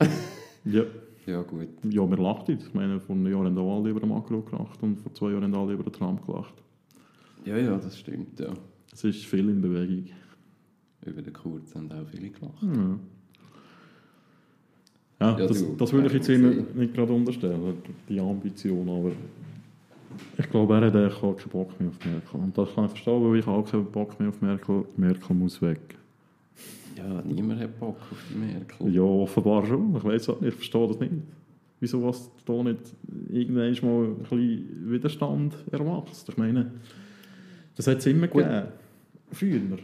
[0.64, 0.84] ja.
[1.26, 1.68] ja, gut.
[1.84, 2.68] ja, wir lachen jetzt.
[2.68, 5.44] Ich meine, vor einem Jahr haben alle über den Macron gelacht und vor zwei Jahren
[5.44, 6.54] haben alle über den Trump gelacht.
[7.44, 8.52] Ja, ja, das stimmt, ja.
[8.92, 10.06] Es ist viel in Bewegung.
[11.04, 12.62] Über den Kurz haben auch viele gelacht.
[12.62, 12.98] Ja, ja
[15.20, 16.66] Ja, das, du, das würde ich jetzt ihm sehen.
[16.74, 17.78] nicht gerade unterstellen,
[18.08, 19.12] die Ambition, aber
[20.36, 22.40] ich glaube, er hat keinen Bock mehr auf Merkel.
[22.40, 24.84] Und das kann ich verstehen, weil ich auch keinen Bock mehr auf Merkel.
[24.96, 25.96] Merkel muss weg.
[26.98, 28.92] Ja, niemand hat Bock auf die Merkel.
[28.92, 29.94] Ja, offenbar schon.
[29.96, 31.12] Ich weiß nicht, ich verstehe das nicht.
[31.80, 32.80] Wieso was da nicht
[33.30, 36.28] irgendwann mal ein bisschen Widerstand erwachst?
[36.28, 36.72] Ich meine,
[37.76, 38.42] das hat es immer Gut.
[38.42, 38.66] gegeben.
[39.30, 39.78] Früher.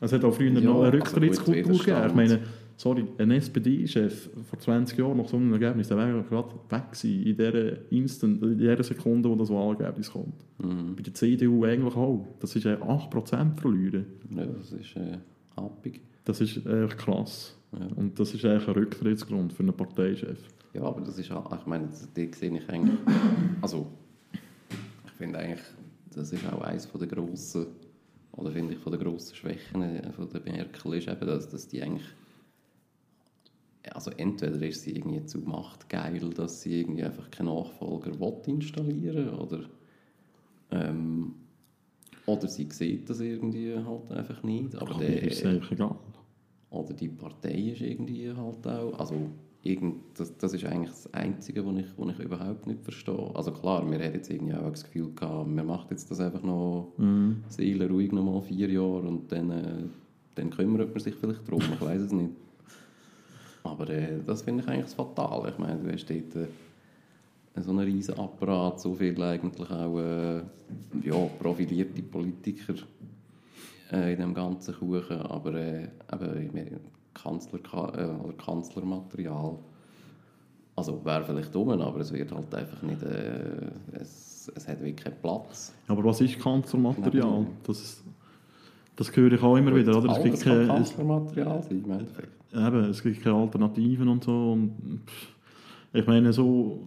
[0.00, 2.06] Es hat auch früher Ja, noch eine also Rücktrittskultur gegeben.
[2.08, 2.40] Ich meine,
[2.76, 7.22] sorry, ein SPD-Chef vor 20 Jahren nach so einem Ergebnis, der wäre gerade weg gewesen,
[7.22, 10.34] in dieser, Instant, in dieser Sekunde, wo das Wahlergebnis kommt.
[10.58, 10.96] Mhm.
[10.96, 12.26] Bei der CDU eigentlich auch.
[12.40, 14.06] Das ist ja 8% verlieren.
[14.34, 15.18] Ja, das ist äh,
[15.56, 16.00] happig.
[16.26, 17.56] Das ist echt krass.
[17.72, 17.86] Ja.
[17.94, 20.38] Und das ist eigentlich ein Rücktrittsgrund für einen Parteichef.
[20.74, 22.98] Ja, aber das ist auch, ich meine, die sehe ich eigentlich,
[23.62, 23.86] also,
[24.32, 25.64] ich finde eigentlich,
[26.12, 27.66] das ist auch eines von der grossen,
[28.32, 31.68] oder finde ich von der grossen Schwächen äh, von der Merkel ist eben, dass, dass
[31.68, 32.06] die eigentlich,
[33.94, 39.28] also entweder ist sie irgendwie zu machtgeil, dass sie irgendwie einfach keinen Nachfolger will installieren
[39.30, 39.60] oder
[40.72, 41.34] ähm,
[42.26, 44.74] oder sie sieht das irgendwie halt einfach nicht.
[44.76, 45.96] Aber der, ist es eigentlich egal.
[46.84, 49.14] Oder die Partei ist irgendwie halt auch, also
[49.62, 53.30] irgend, das, das ist eigentlich das Einzige, was ich, was ich überhaupt nicht verstehe.
[53.34, 56.42] Also klar, wir hätten jetzt irgendwie auch das Gefühl gehabt, man macht jetzt das einfach
[56.42, 57.42] noch Mhm.
[57.48, 59.84] seelenruhig noch mal vier Jahre und dann, äh,
[60.36, 62.30] dann kümmert man sich vielleicht darum, ich weiß es nicht.
[63.64, 65.50] Aber äh, das finde ich eigentlich das Fatale.
[65.50, 70.36] Ich meine, du hast dort äh, so einen riesen Apparat, so viel eigentlich auch äh,
[71.02, 72.74] ja, profilierte Politiker
[73.92, 76.80] äh, in dem ganzen Kuchen, aber äh, eben,
[77.14, 79.58] Kanzler, äh, oder Kanzlermaterial,
[80.76, 84.96] also wäre vielleicht dumm, aber es wird halt einfach nicht, äh, es, es hat wirklich
[84.96, 85.72] keinen Platz.
[85.88, 87.46] Aber was ist Kanzlermaterial?
[87.66, 88.02] Das,
[88.94, 89.96] das höre ich auch immer wieder.
[89.96, 90.16] Oder?
[90.16, 92.32] Es, gibt keine, es, Kanzlermaterial sein, im Endeffekt.
[92.52, 94.52] eben, es gibt keine Alternativen und so.
[94.52, 95.28] Und, pff,
[95.92, 96.78] ich meine, so,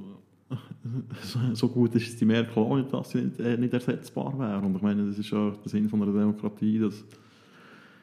[1.54, 4.60] so gut ist die Merkel auch nicht, dass sie nicht, äh, nicht ersetzbar wäre.
[4.60, 7.04] Und ich meine, das ist ja der Sinn von einer Demokratie, dass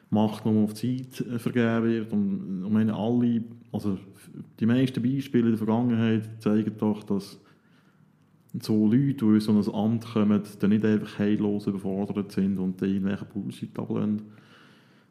[0.09, 2.13] Macht nur auf Zeit äh, vergeben wird.
[2.13, 3.97] Und ich meine, alle, also
[4.59, 7.39] die meisten Beispiele in der Vergangenheit zeigen doch, dass
[8.61, 12.81] so Leute, die in so ein Amt kommen, dann nicht einfach heillos überfordert sind und
[12.81, 14.21] irgendwelche Bullshit ablehnen,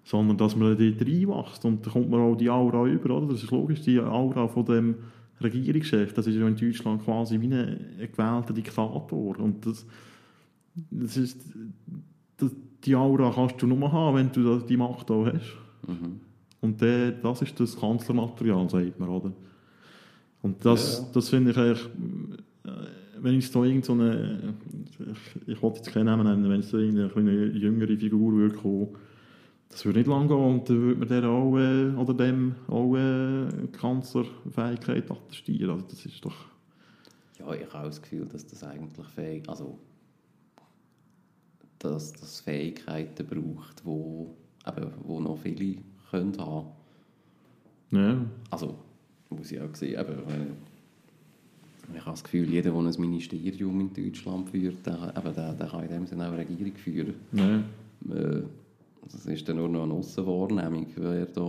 [0.05, 3.33] sondern dass man dort reinwächst und dann kommt man auch die Aura über, oder?
[3.33, 4.95] Das ist logisch, die Aura von dem
[5.41, 7.79] Regierungschef, das ist ja in Deutschland quasi wie ein
[8.11, 9.87] gewählter Diktator und das,
[10.91, 11.41] das ist,
[12.37, 12.51] das,
[12.85, 15.57] die Aura kannst du nur haben, wenn du da die Macht auch hast.
[15.87, 16.21] Mhm.
[16.61, 19.33] Und der, das ist das Kanzlermaterial, sagt man, oder?
[20.43, 21.85] Und das, Ja, das finde ich eigentlich,
[22.65, 22.71] äh,
[23.21, 24.55] wenn ich so irgend so eine,
[24.99, 28.55] ich, ich wollte jetzt keinen Namen nennen, wenn es so irgendeine kleine jüngere Figur würde
[28.55, 28.89] kommen,
[29.69, 32.97] das würde nicht lange gehen und dann würde man der auch, äh, oder dem auch
[32.97, 35.71] äh, Kanzlerfähigkeit attestieren.
[35.71, 36.35] Also das ist doch,
[37.39, 39.79] Ja, ich habe das Gefühl, dass das eigentlich fähig, also
[41.79, 44.35] dass das Fähigkeiten braucht, wo,
[44.67, 45.77] eben, wo noch viele
[46.11, 46.69] können haben.
[47.91, 48.77] ja, Also
[49.31, 50.57] muss ich auch sehen, eben,
[51.95, 55.67] ich habe das Gefühl, jeder, der ein Ministerium in Deutschland führt, der, eben, der, der
[55.69, 57.15] kann in dem Sinne auch eine Regierung führen.
[57.33, 57.63] ja,
[58.15, 58.43] Äh,
[59.13, 61.43] Das ist dann nur noch eine Aussenwahrnehmung, wer da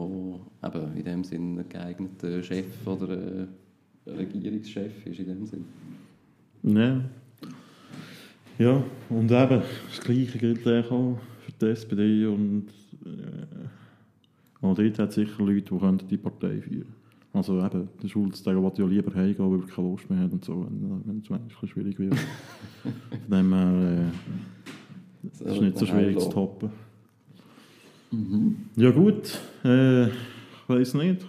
[0.67, 3.47] eben in dem Sinne ein geeigneter Chef oder
[4.05, 5.65] Regierungschef ist in dem Sinn.
[6.63, 7.01] ja.
[8.59, 12.65] Ja, und eben, das Gleiche gilt auch für die SPD und
[13.05, 16.87] äh, auch dort hat es sicher Leute, die könnten die Partei führen
[17.33, 20.31] Also eben, der Schulz, der will ja lieber heimgehen, weil er keine Lust mehr hat
[20.31, 20.65] und so,
[21.05, 22.15] wenn, es manchmal schwierig wird.
[23.27, 26.86] Von dem her, äh, das ist nicht so schwierig zu toppen.
[28.75, 30.13] Ja gut, äh, ich
[30.67, 31.25] weiß nicht.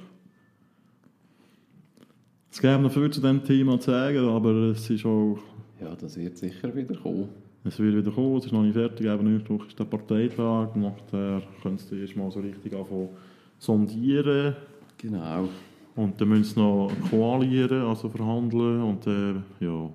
[2.51, 5.39] Es gäbe noch viel zu diesem Thema zu sagen, aber es ist auch
[5.81, 7.29] Ja, das wird sicher wieder kommen.
[7.65, 10.75] Es wird wieder kommen, es ist noch nicht fertig, aber nächste Woche ist der Parteitag.
[10.77, 13.09] Nachher können sie erst mal so richtig anfangen
[13.59, 14.55] sondieren.
[14.97, 15.49] Genau.
[15.97, 18.83] Und dann müssen sie noch koalieren, also verhandeln.
[18.83, 19.91] Und äh, ja,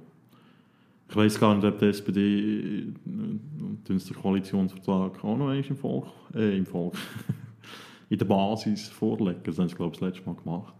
[1.13, 6.07] ich weiß gar nicht, ob die SPD äh, den Koalitionsvertrag auch noch einmal im Volk,
[6.33, 6.95] äh, im Volk,
[8.09, 9.39] in der Basis vorlegen.
[9.43, 10.73] Das haben sie, glaube ich, das letzte Mal gemacht.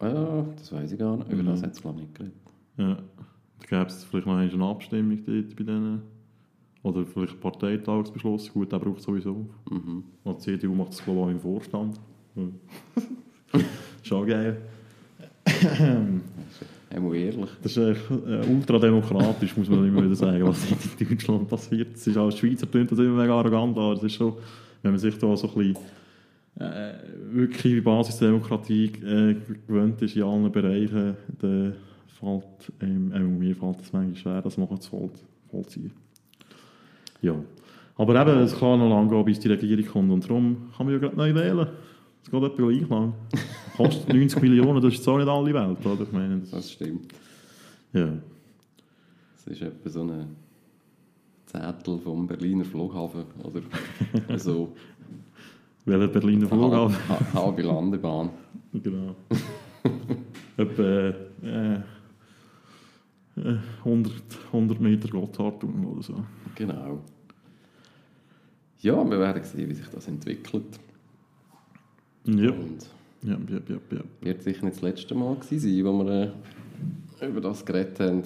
[0.00, 1.30] Ja, das weiß ich gar nicht.
[1.30, 1.46] Über Mhm.
[1.46, 2.36] das hat es glaube ich nicht geredet.
[2.78, 2.94] Ja,
[3.60, 6.02] da gäbe es vielleicht noch eine Abstimmung dort bei denen.
[6.82, 8.50] Oder vielleicht Parteitagsbeschluss.
[8.52, 9.46] Gut, der braucht sowieso.
[9.70, 10.04] Mhm.
[10.24, 12.00] Und die CDU macht das, glaube ich, auch im Vorstand.
[12.34, 12.42] Ja.
[14.02, 14.62] Schon geil.
[16.94, 17.50] Einmal ehrlich.
[17.60, 20.64] Das ist äh, ultrademokratisch, muss man immer wieder sagen, was
[20.98, 21.96] in Deutschland passiert.
[21.96, 24.34] Es ist als Schweizer tönt das immer mega arrogant, aber es ist schon,
[24.82, 25.76] wenn man sich da so ein bisschen
[26.60, 26.92] äh,
[27.32, 31.74] wirklich Basisdemokratie gewöhnt ist in allen Bereichen, dann
[32.06, 35.10] fällt ähm, äh, mir fällt es manchmal schwer, das nachher zu voll,
[35.50, 35.90] vollziehen.
[37.22, 37.34] Ja.
[37.96, 40.12] Aber eben, es kann noch lange gehen, bis die Regierung kommt.
[40.12, 41.66] Und darum kann man ja gerade neu wählen.
[42.22, 43.14] Es geht etwa gleich lang.
[43.76, 46.02] Kostet 90 Millionen, das ist jetzt auch nicht alle Welt, oder?
[46.02, 47.12] Ich meine, das, Das stimmt.
[47.92, 48.12] ja.
[49.36, 50.36] Das ist etwa so ein
[51.46, 53.60] Zettel vom Berliner Flughafen oder
[54.38, 54.74] so.
[55.84, 56.96] Welcher Berliner Flughafen?
[57.08, 58.30] Ha- Halbe Landebahn.
[58.72, 59.14] Genau.
[60.56, 61.74] Etwa äh,
[63.36, 64.12] äh, 100,
[64.46, 66.24] 100 Meter Gotthardtunnel oder so.
[66.54, 67.02] Genau.
[68.80, 70.78] Ja, wir werden sehen, wie sich das entwickelt.
[72.24, 72.86] Ja, Und
[73.24, 74.00] ja, ja, ja, ja.
[74.20, 76.32] wird sicher nicht das letzte Mal sein, wo wir
[77.20, 78.22] äh, über das geredet haben.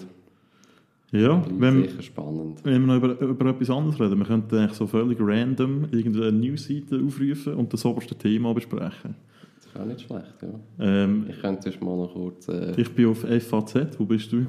[1.11, 2.63] Ja, wenn, sicher spannend.
[2.65, 6.33] wenn wir noch über, über etwas anderes reden, wir könnten eigentlich so völlig random irgendeine
[6.33, 9.15] Newsseite aufrufen und das oberste Thema besprechen.
[9.57, 10.49] Das ist auch nicht schlecht, ja.
[10.79, 12.49] Ähm, Ich könnte sonst mal noch kurz...
[12.49, 14.47] Äh, ich bin auf FAZ, wo bist du?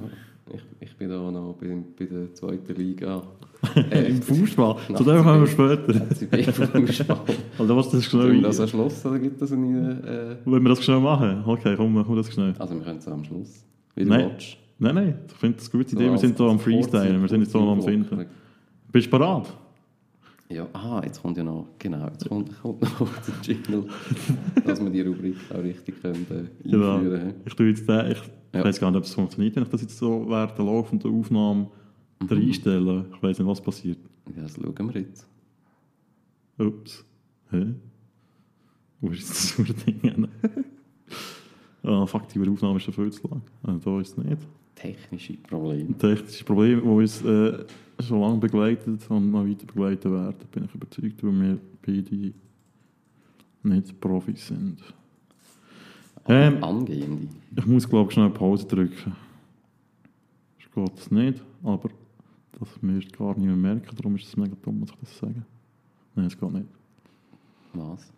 [0.54, 3.24] Ich, ich bin da noch bei, bei der zweiten Liga.
[3.92, 4.78] Äh, Im Fußball.
[4.90, 5.94] Nach Zu dem kommen wir später.
[5.94, 7.18] FCB-Fußball.
[7.58, 10.38] Also was das Sollen wir schnell, das am Schluss oder gibt das eine...
[10.44, 11.44] Äh, Wollen wir das schnell machen?
[11.46, 12.54] Okay, komm, machen wir das schnell.
[12.58, 13.66] also wir können es am Schluss.
[13.96, 14.30] Wie du Nein.
[14.32, 14.58] willst.
[14.78, 16.04] Nein, nein, ich finde das eine gute Idee.
[16.04, 18.26] So Wir als- sind hier am Freestylen, wir sind jetzt hier am Finden.
[18.94, 19.54] Bist du bereit?
[20.50, 23.84] Ja, aha, jetzt kommt ja noch, genau, jetzt kommt, kommt noch der Jingle,
[24.66, 26.96] dass wir die Rubrik auch richtig können, äh, Genau.
[26.96, 28.22] einführen Ich tue jetzt den, ich
[28.54, 28.64] Ja.
[28.64, 31.70] weiß gar nicht, ob es funktioniert, wenn ich das jetzt so während der laufenden Aufnahme
[32.22, 32.28] Mhm.
[32.28, 33.06] reinstelle.
[33.16, 33.98] Ich weiß nicht, was passiert.
[34.36, 35.26] Ja, das schauen wir jetzt.
[36.58, 37.06] Ups.
[37.52, 37.74] Hä?
[39.00, 40.00] Wo ist das ein Ding?
[40.02, 40.28] hin?
[41.84, 43.42] ah, fuck, die Aufnahme ist schon viel zu lang.
[43.64, 44.38] Ah, da ist es nicht.
[44.76, 45.90] Technische Probleme.
[45.90, 47.66] Ein technisches Problem, das uns äh,
[48.02, 52.34] schon lange begleitet und noch weiter begleiten werden, bin ich überzeugt, weil wir beide
[53.64, 54.78] nicht Profis sind.
[56.30, 57.28] Ähm, Angehende.
[57.56, 59.16] ich muss, glaube ich, schnell Pause drücken.
[60.60, 61.90] Das geht es nicht, aber
[62.60, 65.44] das müsst gar nicht mehr merken, darum ist es mega dumm, muss ich das sagen.
[66.16, 66.68] Nein, es geht nicht.
[67.74, 68.12] Was?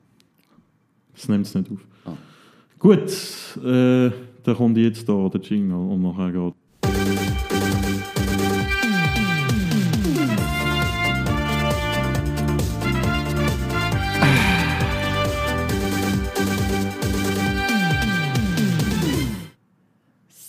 [1.15, 1.85] Es nimmt es nicht auf.
[2.05, 2.17] Ah.
[2.79, 2.99] Gut,
[3.63, 4.11] äh,
[4.43, 6.53] dann kommt jetzt da der Jingle und nachher geht.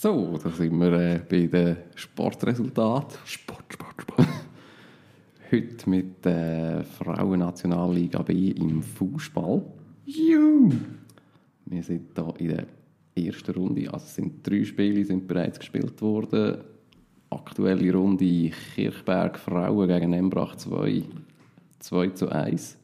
[0.03, 3.19] So, da sind wir äh, bei den Sportresultaten.
[3.23, 4.27] Sport, Sport, Sport.
[5.49, 9.63] Heute mit der Frauennationalliga B im Fußball.
[10.05, 10.73] Juhu!
[11.67, 12.65] Wir sind hier in der
[13.15, 13.93] ersten Runde.
[13.93, 16.57] Also es sind drei Spiele sind bereits gespielt worden.
[17.29, 21.01] Aktuelle Runde Kirchberg Frauen gegen Embrach 2,
[21.79, 22.77] 2 zu 1.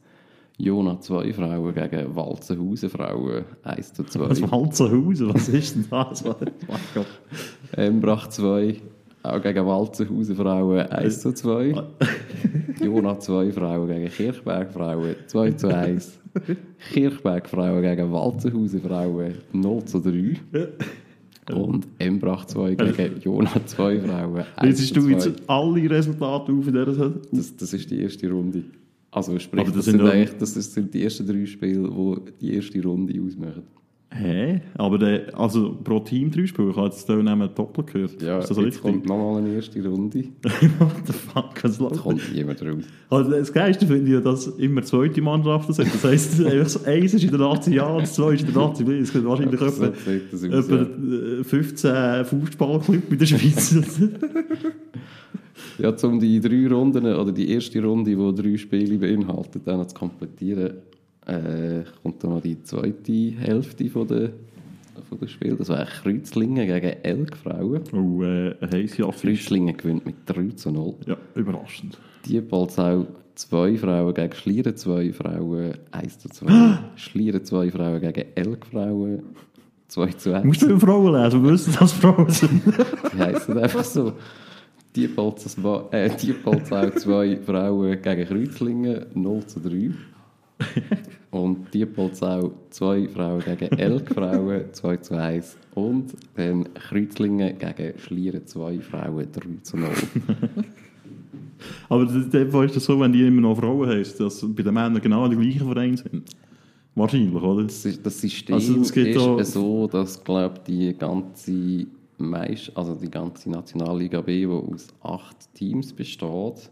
[0.62, 4.28] Jona 2 Frauen gegen Walzenhausen Frauen 1 zu 2.
[4.28, 6.24] Was Walzenhausen, was ist denn das?
[7.72, 8.76] Embrach 2,
[9.22, 11.74] auch gegen Walzenhausen Frauen 1 zu 2.
[12.82, 16.20] Jona 2 Frauen gegen Kirchberg Frauen 2 zu 1.
[16.92, 20.36] Kirchberg Frauen gegen Walzenhausen Frauen 0 zu 3.
[21.54, 25.10] Und Embrach 2 gegen Jona 2 Frauen 1 Liesest zu du 2.
[25.12, 27.14] jetzt alle Resultate auf in dieser Saison?
[27.32, 28.62] Das, das ist die erste Runde.
[29.12, 32.30] Also sprich, Aber das das, sind ja- eigentlich, das sind die ersten drei Spiele, die
[32.40, 33.62] die erste Runde ausmachen.
[34.12, 34.60] Hä?
[34.74, 38.20] Aber der, also pro Team drei Spiele, ich habe jetzt hier nehmen doppelt gehört.
[38.20, 39.08] Ja, ist das jetzt kommt richtig?
[39.08, 40.24] nochmal eine erste Runde.
[40.80, 41.96] What the fuck, was läuft?
[42.00, 42.82] kommt niemand raus.
[43.08, 45.94] Also das Geilste finde ich ja, dass immer zweite Mannschaften sind.
[45.94, 46.44] Das heisst,
[46.86, 48.98] eins ist in der Nazi A und zwei ist in der Nazi B.
[48.98, 49.92] Es gibt wahrscheinlich So etwa,
[50.32, 50.74] das etwa
[51.40, 53.76] äh, 15 Fußballclubs in der Schweiz.
[55.82, 59.94] Ja, um die drei Runden, oder die erste Runde, die drei Spiele beinhaltet, dann zu
[59.94, 60.74] komplettieren,
[61.26, 64.30] äh, kommt dann noch die zweite Hälfte von der,
[65.08, 65.56] von der Spiel.
[65.56, 67.82] Das war Kreuzlingen gegen Elk Frauen.
[67.92, 68.96] oh, äh, Affisch.
[68.96, 70.94] Kreuzlingen gewinnt mit 3 zu 0.
[71.06, 71.98] Ja, überraschend.
[72.26, 76.78] Diepolzau zwei Frauen gegen Schlieren zwei Frauen 1 zu 2.
[76.96, 79.22] Schlieren zwei Frauen gegen Elk Frauen
[79.88, 80.44] 2 zu 1.
[80.44, 82.62] Musst du über Frauen lesen, wir wissen, dass Frauen sind.
[83.12, 84.12] Die heissen einfach so.
[84.96, 89.90] Diepolzau äh, Diepolzau zwei Frauen gegen Kreuzlingen 0 zu 3.
[91.30, 95.56] Und Diepolzau zwei Frauen gegen Elk Frauen 2 zu 1.
[95.74, 99.88] Und dann Kreuzlingen gegen Schlieren zwei Frauen 3 zu 0.
[101.88, 104.62] Aber in dem Fall ist das so, wenn die immer noch Frauen heisst, dass bei
[104.62, 106.22] den Männern genau die gleichen Vereine sind.
[106.94, 107.62] Wahrscheinlich, oder?
[107.64, 111.86] Das, ist- das System Also, ist da- so, dass glaub, die ganze
[112.20, 116.70] Meist also die ganze Nationalliga B, die aus acht Teams besteht,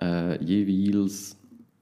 [0.00, 1.36] äh, jeweils,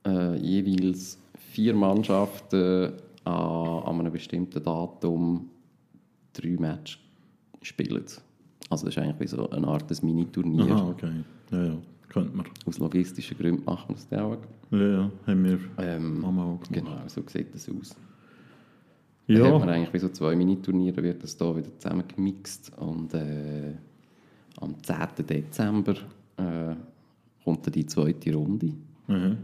[0.07, 1.19] äh, jeweils
[1.53, 2.93] vier Mannschaften
[3.25, 5.51] an, an einem bestimmten Datum
[6.33, 6.99] drei Matches
[7.63, 8.05] spielen.
[8.69, 10.75] Also das ist eigentlich wie so eine Art des Mini-Turnier.
[10.75, 11.13] Aha, okay.
[11.51, 11.79] Ja, ja.
[12.09, 12.47] könnte man.
[12.67, 14.39] Aus logistischen Gründen machen wir das auch.
[14.71, 16.73] Ja, ja, haben wir Ähm, auch gemacht.
[16.73, 17.95] Genau, so sieht das aus.
[19.29, 23.13] Dann hat man Ja, eigentlich bei so zwei Miniturnieren wird das hier wieder zusammengemixt und
[23.15, 23.73] äh,
[24.61, 25.27] am 10.
[25.27, 25.95] Dezember
[26.37, 26.75] äh,
[27.45, 28.73] kommt dann die zweite Runde.
[29.09, 29.37] mhm.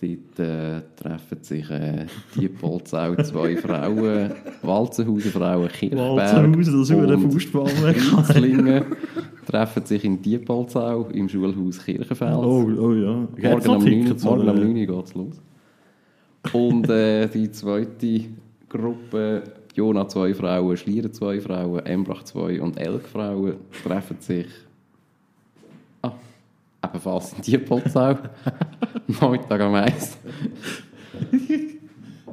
[0.00, 7.06] Dort äh, treffen sich äh, Diepolzau, zwei Frauen, Walzenhausen Frauen, Kirchberg Walzenhausen, das ist über
[7.06, 8.84] den und Fußball Rützlingen
[9.46, 12.36] treffen sich in Diepolzau im Schulhaus Kirchenfels.
[12.36, 13.28] Oh, oh ja.
[13.50, 14.54] Morgen um 9 Tickets, morgen oder?
[14.54, 15.40] 9 geht es los.
[16.52, 18.24] Und äh, die zweite
[18.72, 19.42] Gruppe,
[19.74, 24.46] Jona zwei Frauen, Schlieren zwei Frauen, Embrach zwei und Elk Frauen, treffen sich
[26.00, 26.12] ah,
[26.82, 28.16] ebenfalls in Diepolzau.
[29.06, 30.18] Nachmittag am 1.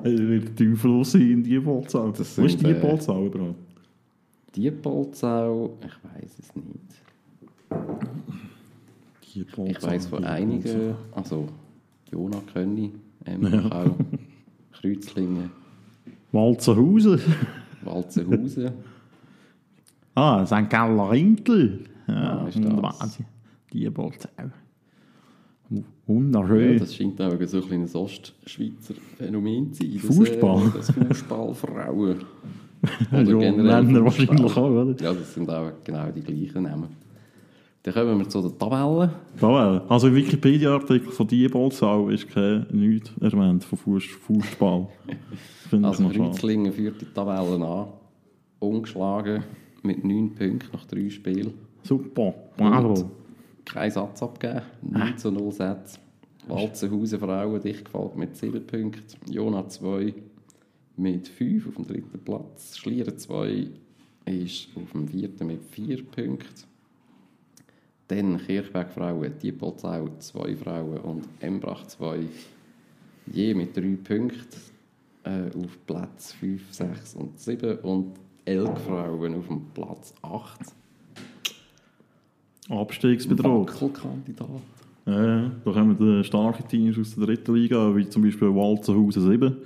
[0.02, 2.10] Er wird Teufel sein in Diepolzau.
[2.12, 3.56] Das Wo ist sind, äh, überhaupt?
[4.56, 6.70] Diepolzau, ich weiß es nicht.
[9.36, 9.72] Diepolzau.
[9.72, 11.50] Ich weiß von einigen, also
[12.10, 12.94] Jona Könni,
[13.26, 13.96] Embrach auch,
[14.72, 15.52] Kreuzlingen,
[16.32, 17.20] Walzenhausen.
[17.84, 18.72] Walzenhausen.
[20.16, 20.70] Ah, St.
[20.70, 21.86] Galler Rinkel.
[22.08, 22.74] Ja, Ah, ist das.
[22.82, 23.26] Wahnsinn.
[23.72, 24.28] Diepolzau.
[25.70, 26.78] Ja, Wunderschön.
[26.80, 30.00] das scheint auch so ein kleines Ostschweizer Phänomen zu sein.
[30.00, 30.72] Fußball?
[30.76, 32.18] Das, äh, das Fußballfrauen.
[33.12, 34.96] Ja, Männer wahrscheinlich auch, oder?
[35.04, 36.88] Ja, das sind auch genau die gleichen Namen.
[37.94, 39.12] Dann kommen wir zu der Tabelle.
[39.42, 44.88] Ja, also im Wikipedia-Artikel von Diepolzau ist kein nichts erwähnt von Fuß- Fußball.
[45.82, 46.08] Also.
[46.10, 47.88] Kreuzlingen führt die Tabelle an.
[48.60, 49.44] Ungeschlagen
[49.82, 51.54] mit 9 Punkten nach 3 Spielen.
[51.82, 53.10] Super, bravo.
[53.66, 54.62] Kein Satz abgegeben.
[54.84, 56.00] 9 zu 0 Sätze.
[56.48, 59.32] Walzenhausen Frauen dicht gefolgt mit 7 Punkten.
[59.32, 60.14] Jona 2
[60.98, 62.78] mit 5 auf dem dritten Platz.
[62.78, 63.68] Schlieren 2
[64.26, 66.69] ist auf dem vierten mit 4 Punkten.
[68.10, 72.20] Dann Kirchberg Frauen, Diepolzau 2 Frauen und Embrach 2
[73.32, 74.48] je mit 3 Punkten
[75.24, 80.60] äh, auf Platz 5, 6 und 7 und Elk Frauen auf dem Platz 8.
[82.70, 83.70] Abstiegsbedroht.
[83.74, 84.50] Wackelkandidat.
[85.06, 89.58] Ja, da kommen starke Teams aus der dritten Liga, wie zum Beispiel Walzenhausen 7.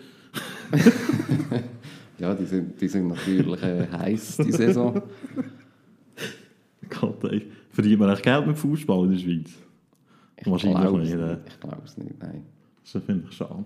[2.19, 5.01] Ja, die sind, die sind natürlich äh, heiß die Saison.
[6.89, 7.51] Gott, ey.
[7.73, 9.51] Verdient man echt Geld mit Fußball in der Schweiz?
[10.37, 11.37] Ich Wahrscheinlich glaub's nicht, äh.
[11.47, 12.43] Ich glaube es nicht, nein.
[12.83, 13.65] Das finde ich schade.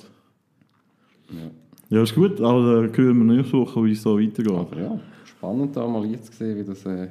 [1.30, 1.52] Ja.
[1.90, 4.52] Ja, ist gut, aber äh, hören wir nächste Woche, wie es so weitergeht.
[4.52, 7.10] Aber ja, spannend da mal jetzt zu sehen, wie, das, äh,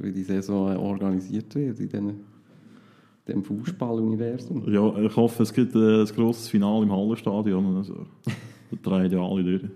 [0.00, 2.14] wie die Saison äh, organisiert wird in diesem,
[3.26, 4.70] dem Fußballuniversum.
[4.72, 7.76] Ja, ich hoffe, es gibt äh, ein grosses Finale im Hallenstadion.
[7.76, 8.06] Also,
[8.70, 9.62] da drehen ja alle durch.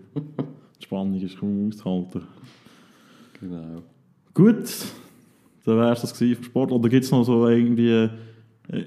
[0.79, 2.22] Die Spannung ist kaum auszuhalten.
[3.41, 3.83] Genau.
[4.33, 4.87] Gut,
[5.69, 6.73] dann wäre es das gewesen Sport.
[6.73, 8.09] Oder gibt es noch so irgendwie, äh,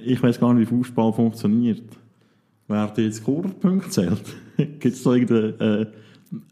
[0.06, 1.84] ich weiß gar nicht, wie Fußball funktioniert.
[2.68, 4.22] Werden jetzt Scorerpunkte zählt?
[4.58, 5.92] gibt es da irgendeine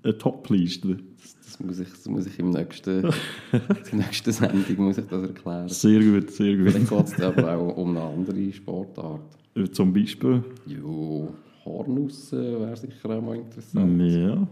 [0.03, 0.97] äh, Top-Liste?
[1.21, 3.01] Das, das, muss ich, das muss ich im nächsten,
[3.83, 5.69] zur nächsten Sendung muss ich das erklären.
[5.69, 6.89] Sehr gut, sehr Dann gut.
[6.89, 9.21] geht es aber auch um eine andere Sportart.
[9.55, 11.33] Äh, Zum Beispiel, Jo,
[11.65, 14.01] Hornus äh, wäre sicher auch mal interessant.
[14.01, 14.47] ja.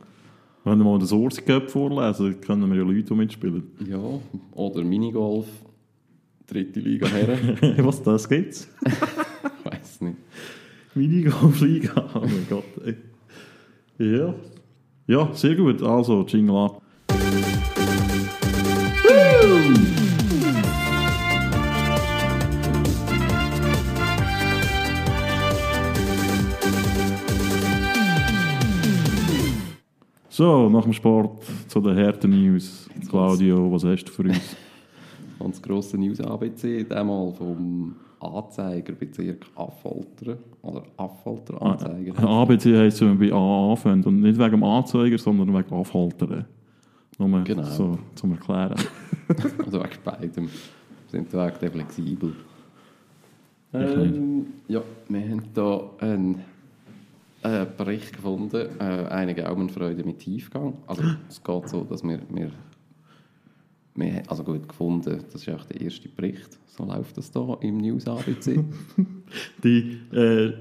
[0.63, 3.63] Wenn wir mal den Source Cup vorlesen, können wir ja Leute, mitspielen.
[3.87, 3.99] Ja,
[4.53, 5.45] oder Minigolf,
[6.47, 8.67] dritte Liga Herren, Was das gibt's?
[8.85, 10.17] ich weiß nicht.
[10.95, 12.63] Minigolf-Liga, oh mein Gott.
[12.85, 12.95] Ey.
[13.99, 14.33] Ja.
[15.07, 15.81] Ja, sehr gut.
[15.83, 16.81] Also, Jingle ab.
[30.29, 32.87] So, nach dem Sport zu den harten News.
[33.09, 34.55] Claudio, was hast du für uns?
[35.39, 42.17] Ganz grosse News ABC, einmal vom Anzeigerbezirk Affolter oder Affolter Anzeiger.
[42.27, 44.05] ABC heisst, wenn man bei A anfängt.
[44.07, 46.45] Und nicht wegen dem Anzeiger, sondern wegen Afhaltern.
[47.19, 47.63] Nur Genau.
[47.63, 48.75] so zum Erklären.
[49.65, 50.45] Also wegen beidem.
[50.45, 50.51] Wir
[51.09, 52.33] sind da echt flexibel.
[53.73, 56.41] Ähm, ja, wir haben hier einen
[57.43, 60.73] äh, Bericht gefunden, äh, eine Gaumenfreude mit Tiefgang.
[60.87, 62.51] Also es geht so, dass wir, wir,
[63.97, 67.57] wir haben- also gut gefunden, das ist auch der erste Bericht, so läuft das hier
[67.61, 68.63] im News ABC.
[69.63, 70.53] Die, äh, äh,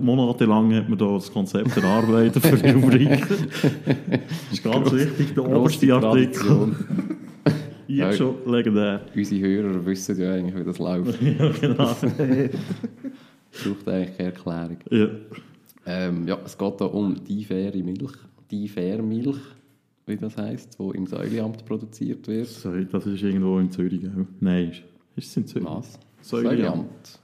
[0.00, 3.20] monatelang hat man da das Konzept erarbeitet für die Rubrik.
[3.28, 6.74] das ist ganz wichtig, der oberste Artikel.
[7.86, 9.02] Jetzt schon legendär.
[9.14, 11.20] Unsere Hörer wissen ja eigentlich, wie das läuft.
[11.22, 11.94] ja, genau.
[13.52, 14.76] Braucht eigentlich keine Erklärung.
[14.90, 15.06] ja.
[15.84, 18.12] Ähm, ja, es geht hier um die faire Milch,
[18.50, 19.36] die faire Milch,
[20.06, 22.48] wie das heisst, die im Säuleamt produziert wird.
[22.92, 24.06] Das ist irgendwo in Zürich.
[24.06, 24.26] Auch.
[24.40, 24.82] Nein, ist,
[25.16, 25.68] ist es in Zürich?
[25.68, 25.98] Was?
[26.20, 26.56] Säuliamt.
[26.56, 27.20] Säuliamt.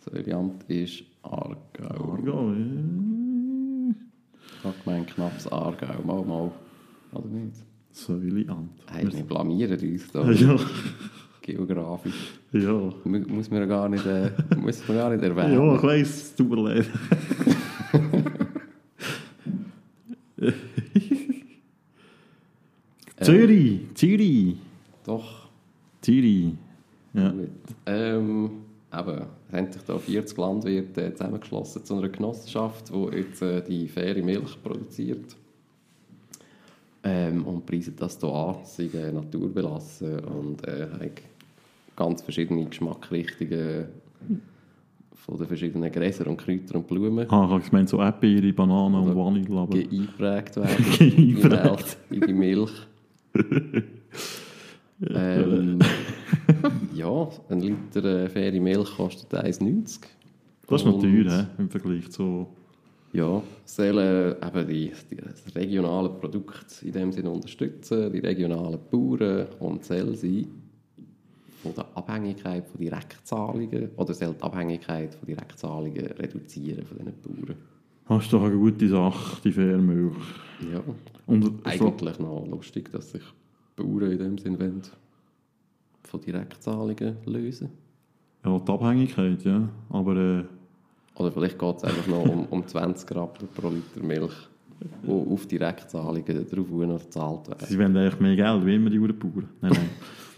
[0.00, 2.12] Säuliamt ist Aargau.
[2.12, 3.94] Aargau, ja.
[4.58, 6.02] Ich habe gemeint, knappes Aargau.
[6.04, 6.50] Mal, mal.
[7.12, 7.56] Oder nicht?
[7.90, 8.70] Säuliamt.
[8.90, 10.28] Hey, wir blamieren uns da.
[11.46, 12.40] Ja, Geografisch.
[12.52, 12.72] ja.
[13.04, 15.54] Mu- Muss man gar nicht, äh, muss man gar nicht erwähnen.
[15.54, 16.86] Ja, ich weiss, es tut mir leid.
[23.26, 24.56] Zürich, Zürich,
[25.04, 25.46] Doch.
[26.00, 26.52] Zürich.
[27.14, 27.30] Ja.
[27.30, 27.48] Gut.
[27.86, 28.50] Ähm,
[28.92, 29.22] eben,
[29.52, 34.22] haben sich da 40 Landwirte äh, zusammengeschlossen zu einer Genossenschaft, die jetzt äh, die faire
[34.22, 35.36] Milch produziert.
[37.04, 41.10] Ähm, und preisen das hier an, sie sind äh, naturbelassen und äh, haben
[41.94, 43.86] ganz verschiedene Geschmackrichtungen
[45.14, 49.16] von den verschiedenen Gräsern und Kräutern und Blumen Ah, ich meine so Erdbeere, Bananen und
[49.16, 49.56] Vanille.
[49.56, 51.96] Aber ge- eingeprägt werden in.
[52.10, 52.70] In die Milch.
[55.14, 55.78] ähm,
[56.94, 60.00] ja, ein Liter äh, faire Milch kostet 1,90.
[60.66, 62.46] das ist noch teuer he, im Vergleich zu...
[63.12, 69.46] Ja, sollen eben die, die, das regionale Produkt in dem Sinne unterstützen, die regionalen Bauern
[69.58, 70.48] und soll sie
[71.62, 77.56] von der Abhängigkeit von Direktzahlungen oder soll die Abhängigkeit von Direktzahlungen reduzieren von diesen Bauern.
[78.08, 80.14] Das ist doch eine gute Sache, die Fairmilch.
[80.72, 80.80] Ja,
[81.26, 83.22] Und so, eigentlich noch lustig, dass sich
[83.74, 84.82] Bauern in dem wollen
[86.04, 87.70] von Direktzahlungen lösen.
[88.44, 89.68] ja, die Abhängigkeit, ja.
[89.90, 90.44] Aber äh,
[91.16, 94.34] Oder vielleicht geht es einfach noch um, um 20 Rappen pro Liter Milch,
[95.02, 97.66] die auf Direktzahlungen drauf noch gezahlt werden.
[97.66, 99.48] sie wollen eigentlich mehr Geld, wie immer die Bauern.
[99.60, 99.72] Nein,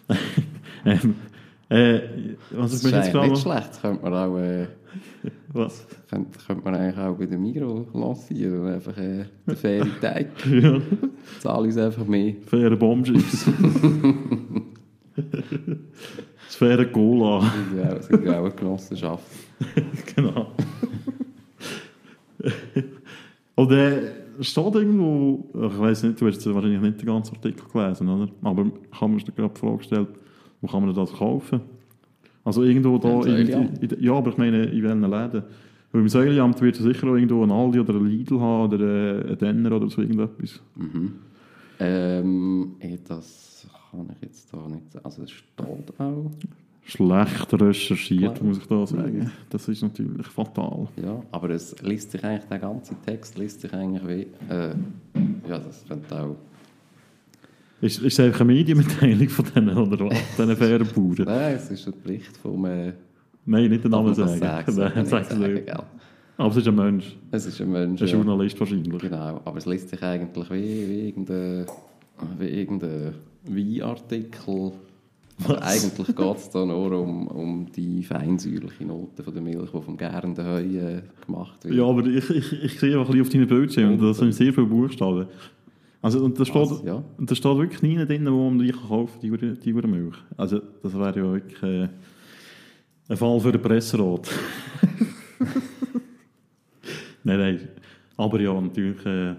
[0.09, 0.19] nein.
[1.03, 1.15] ähm,
[1.71, 2.01] äh,
[2.51, 3.31] was eigentlich gerade...
[3.31, 3.69] nicht schlecht.
[3.71, 4.67] Das könnte man, auch, äh,
[5.53, 5.87] Was?
[6.09, 8.67] könnte, könnte man eigentlich auch bei der Migros lancieren.
[8.67, 10.29] Einfach äh, den fairen Teig.
[10.47, 10.81] Ja,
[11.41, 12.35] Zahl uns einfach mehr.
[12.47, 13.47] faire Bombschips.
[16.47, 17.53] das faire Cola.
[17.77, 19.25] Ja das ist auch eine Genossenschaft.
[20.17, 20.53] genau.
[23.57, 28.09] Und äh, steht irgendwo, ich weiß nicht, du hast wahrscheinlich nicht den ganzen Artikel gelesen,
[28.09, 28.31] oder?
[28.43, 30.09] Aber ich habe mir gerade die Frage gestellt,
[30.61, 31.61] wo kann man das kaufen?
[32.45, 35.43] Also irgendwo da, in, in, in, ja, aber ich meine, in welchen Läden?
[35.93, 39.31] Weil im Säuliamt wird es sicher auch irgendwo ein Aldi oder ein Lidl haben oder
[39.31, 40.61] ein Denner oder so irgendetwas.
[41.81, 45.05] Ähm, eh, das kann ich jetzt da nicht sagen.
[45.05, 46.31] Also es steht auch.
[46.83, 48.49] Schlecht recherchiert, Klar.
[48.49, 49.31] muss ich da sagen.
[49.51, 50.89] Das ist natürlich fatal.
[51.03, 54.53] Ja, aber es liest sich eigentlich, der ganze Text liest sich eigentlich wie...
[54.53, 54.75] Äh,
[55.49, 56.37] ja, das könnte auch...
[57.81, 60.19] Ist, ist es einfach eine Medienmitteilung von denen, oder was?
[60.37, 61.25] Diesen fairen Bauern?
[61.25, 62.65] Nein, es ist ein Bericht vom...
[62.65, 62.93] Äh,
[63.47, 64.39] Nein, nicht den Namen sagen.
[64.39, 64.75] sagen?
[64.77, 65.99] Nein, sag's man nicht sagen, gell?
[66.39, 68.01] Aber es ist ein Mensch, Es ist ein Mensch.
[68.01, 68.15] ein ja.
[68.15, 69.03] Journalist wahrscheinlich.
[69.03, 71.67] Genau, aber es liest sich eigentlich wie, wie irgendein,
[72.39, 73.15] wie irgendein
[73.45, 74.73] Weinartikel.
[75.45, 79.83] Aber eigentlich geht es da nur um, um die feinsäuerliche Note von der Milch, die
[79.83, 81.75] vom gärenden Heu äh, gemacht wird.
[81.75, 84.53] Ja, aber ich, ich, ich sehe auch ein bisschen auf deinen Bildschirm, das sind sehr
[84.53, 85.27] viele Buchstaben.
[86.01, 86.83] Also, und da steht, Was?
[86.85, 87.03] Ja.
[87.17, 90.17] und da steht wirklich nie drin, wo man die kaufen die, die Milch.
[90.37, 91.89] Also, das wäre ja wirklich äh,
[93.09, 94.29] ein Fall für den Presserat.
[97.25, 97.69] nein, nein.
[98.17, 99.05] Aber ja, natürlich.
[99.05, 99.35] Äh,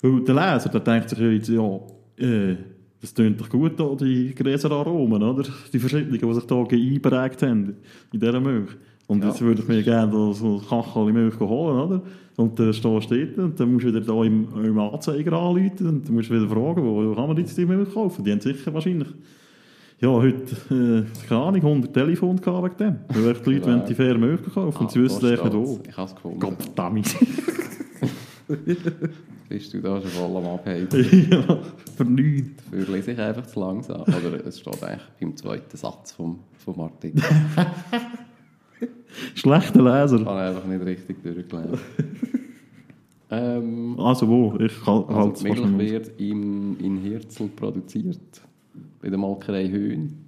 [0.00, 1.80] weil der Leser, der denkt sich ja jetzt, ja,
[2.18, 2.56] äh,
[3.00, 5.44] das tönt doch gut, da, die Gräseraromen, oder?
[5.72, 7.76] Die verschiedenen, die sich da eingeprägt haben
[8.12, 8.70] in dieser Milch.
[9.08, 9.30] Und Ja.
[9.30, 12.02] jetzt würde ich mir gerne so ein Kachel Milch holen, oder?
[12.36, 15.86] Und dann stehst du dort und dann musst du wieder da im, im Anzeiger anrufen
[15.88, 18.22] und dann musst du wieder fragen, wo, kann man jetzt die Milch kaufen?
[18.24, 19.08] Die haben sicher wahrscheinlich,
[20.00, 23.24] ja, heute, äh, keine Ahnung, 100 Telefone gehabt wegen dem.
[23.24, 25.80] Weil die Leute wollen die faire Milch kaufen und sie Ah, wissen echt nicht wo.
[25.88, 26.38] Ich habe es gefunden.
[26.38, 27.16] Gottverdammt.
[29.48, 30.88] Bist du da schon voll am Abheben?
[31.30, 31.58] ja,
[32.04, 32.64] nichts.
[32.70, 34.02] Dafür lese ich einfach zu langsam.
[34.02, 37.22] Oder es steht eigentlich beim zweiten Satz vom, vom Artikel.
[39.34, 40.20] Schlechter Leser.
[40.20, 41.78] Ich habe einfach nicht richtig durchgelesen.
[43.30, 44.54] ähm, Also wo?
[44.60, 48.18] Ich kann Also halt Milch wird im, in Hirzel produziert,
[49.00, 50.24] bei der Molkerei Höhn.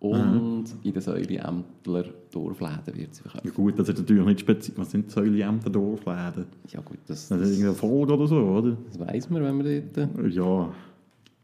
[0.00, 3.54] Und in den Säuliämtler Dorfläden wird sie Ja verkauft.
[3.54, 4.78] gut, das ist natürlich nicht speziell.
[4.78, 6.46] Was sind Säuliämter Dorfläden?
[6.68, 8.76] Ja gut, das, Das ist irgendeine Folge oder so, oder?
[8.88, 10.32] das weiss man, wenn man dort...
[10.32, 10.72] Ja.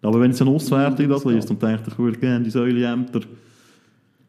[0.01, 3.21] Aber wenn es ein Auswärtig das liest und denkt, ich würde gerne die Säuliämter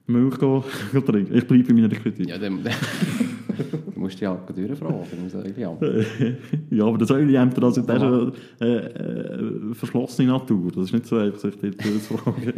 [0.08, 0.64] Milch gehen
[1.06, 1.36] trinken.
[1.36, 2.28] Ich bleibe bei meiner Kritik.
[2.28, 2.64] Ja, dann...
[3.94, 4.98] du musst die halt durchfragen.
[6.70, 10.72] Ja, aber der Säuliämter, das ist schon äh, äh, verschlossene Natur.
[10.72, 12.54] Das ist nicht so einfach, sich dort zu fragen.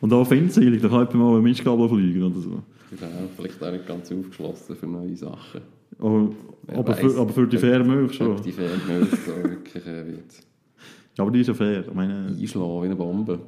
[0.00, 2.50] und auch findselig, da kann jemand mal eine Mistgabel fliegen oder so.
[2.50, 5.60] Genau, vielleicht auch nicht ganz aufgeschlossen für neue Sachen.
[5.98, 6.30] Aber,
[6.66, 8.42] Wer aber, für, aber für die faire Milch schon.
[8.42, 10.32] Die Fernmilch da wirklich äh, wird
[11.16, 11.84] Ja, aber die ist ja fair.
[11.86, 13.38] Ich meine, einschlagen wie eine Bombe.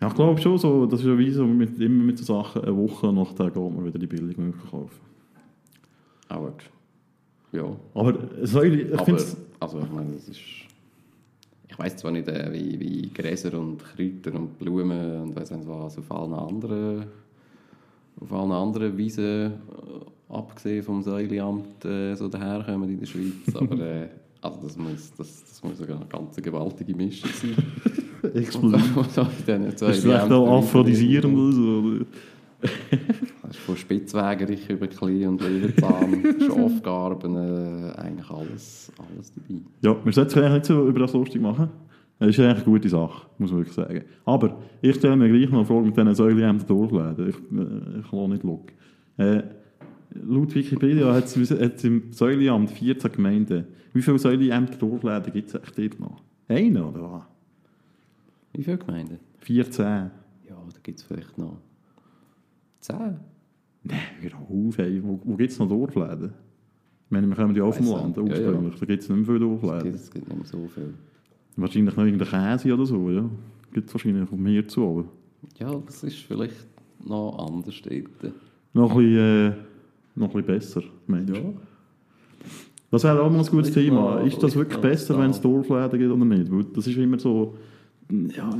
[0.00, 2.62] Ja, ich glaube schon, so, das ist ja wie so mit, immer mit so Sachen,
[2.62, 5.00] eine Woche nachher geht man wieder die Billigmilch kaufen.
[6.28, 6.52] Aber,
[7.52, 7.76] ja.
[7.94, 9.24] Aber Säule, ich finde
[9.60, 10.40] also ich meine, das ist...
[11.66, 15.66] Ich weiß zwar nicht, äh, wie, wie Gräser und Kräuter und Blumen und weiss nicht
[15.66, 17.06] was auf allen anderen,
[18.20, 19.50] auf allen anderen Wiesen, äh,
[20.28, 23.56] abgesehen vom Säuleamt, äh, so daherkommen in der Schweiz.
[23.56, 24.08] Aber äh,
[24.40, 27.56] also das, muss, das, das muss eine ganz gewaltige Mischung sein.
[28.34, 28.82] Explodiert.
[28.94, 32.04] Was auch in diesen Ist vielleicht auch aphrodisierend oder so?
[32.60, 39.60] Das ist von Spitzwegerich über Klee und Löwenzahn, Schafgarben, äh, eigentlich alles, alles dabei.
[39.82, 41.68] Ja, wir sollten uns eigentlich nicht so über das lustig machen.
[42.18, 44.04] Das ist eigentlich eine gute Sache, muss man wirklich sagen.
[44.24, 47.28] Aber ich stelle mir gleich noch eine Frage mit diesen Säuleämtern durchläden.
[47.28, 48.62] Ich, äh, ich lasse nicht schauen.
[49.16, 49.42] Äh,
[50.26, 53.66] laut Wikipedia hat es im Säuleamt 14 Gemeinden.
[53.92, 56.22] Wie viele Säuleämter durchläden gibt es eigentlich dort noch?
[56.48, 57.22] Einen oder was?
[58.54, 59.18] Wie viele Gemeinden?
[59.38, 59.84] 14?
[59.84, 60.10] Ja,
[60.48, 61.58] da gibt es vielleicht noch
[62.80, 62.96] 10.
[63.82, 65.02] Nein, hör auf, ey.
[65.02, 66.32] Wo, wo gibt es noch Dorfläden?
[67.06, 68.16] Ich meine, wir kommen ja auch vom Land.
[68.16, 68.52] Ja, ja.
[68.52, 69.94] Da gibt es nicht mehr viele Dorfläden.
[69.94, 70.94] Es gibt nicht mehr so viel.
[71.56, 73.28] Wahrscheinlich noch irgendein Käse oder so, ja.
[73.72, 75.04] Gibt es wahrscheinlich noch mehr zu, aber...
[75.58, 76.66] Ja, das ist vielleicht
[77.04, 78.34] noch anders dort.
[78.72, 79.52] Noch ein bisschen, äh,
[80.14, 81.34] noch ein bisschen besser, meinst du?
[81.34, 81.52] Ja.
[82.90, 84.20] Das wäre auch mal ein gutes Thema.
[84.20, 86.50] Ist das wirklich besser, wenn es Dorfläden gibt oder nicht?
[86.50, 87.56] Weil das ist immer so...
[88.10, 88.50] Ja,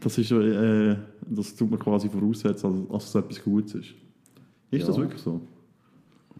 [0.00, 0.30] das ist...
[0.30, 0.96] Äh,
[1.30, 3.94] das tut man quasi voraussetzen, als, als es etwas Gutes ist.
[4.70, 4.86] Ist Ja.
[4.86, 5.40] das wirklich so?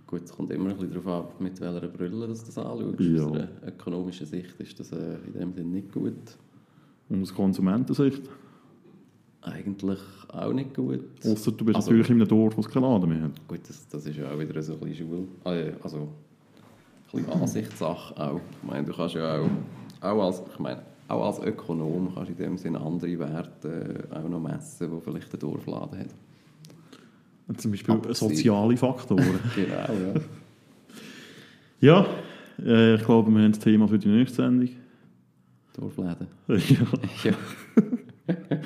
[0.06, 3.00] Gut, es kommt immer ein bisschen darauf ab, mit welcher Brille du das anschaust.
[3.00, 3.24] Ja.
[3.24, 6.14] Aus einer ökonomischen Sicht ist das äh, in dem Sinne nicht gut.
[7.10, 8.22] Und aus Konsumentensicht?
[9.42, 11.00] Eigentlich auch nicht gut.
[11.24, 13.48] Außer du bist Also- natürlich in einem Dorf, wo es keinen Laden mehr hat.
[13.48, 15.28] Gut, das, das ist ja auch wieder so ein bisschen Schule.
[15.44, 16.08] äh, Also, ein
[17.24, 18.40] bisschen Ansichtssache auch.
[18.62, 19.48] Ich meine, du kannst ja auch,
[20.00, 24.14] auch als, ich meine, auch als Ökonom kannst du in dem Sinne andere Werte äh,
[24.14, 26.14] auch noch messen, die vielleicht der Dorfladen hat.
[27.48, 28.28] Und Zum Beispiel Abgesehen.
[28.30, 29.24] soziale Faktoren.
[29.56, 30.20] Genau,
[31.80, 32.06] ja.
[32.60, 34.68] ja, äh, ich glaube, wir haben das Thema für die nächste Sendung.
[35.74, 36.26] Dorfläden.
[36.48, 37.30] ja.
[37.30, 37.34] Ja.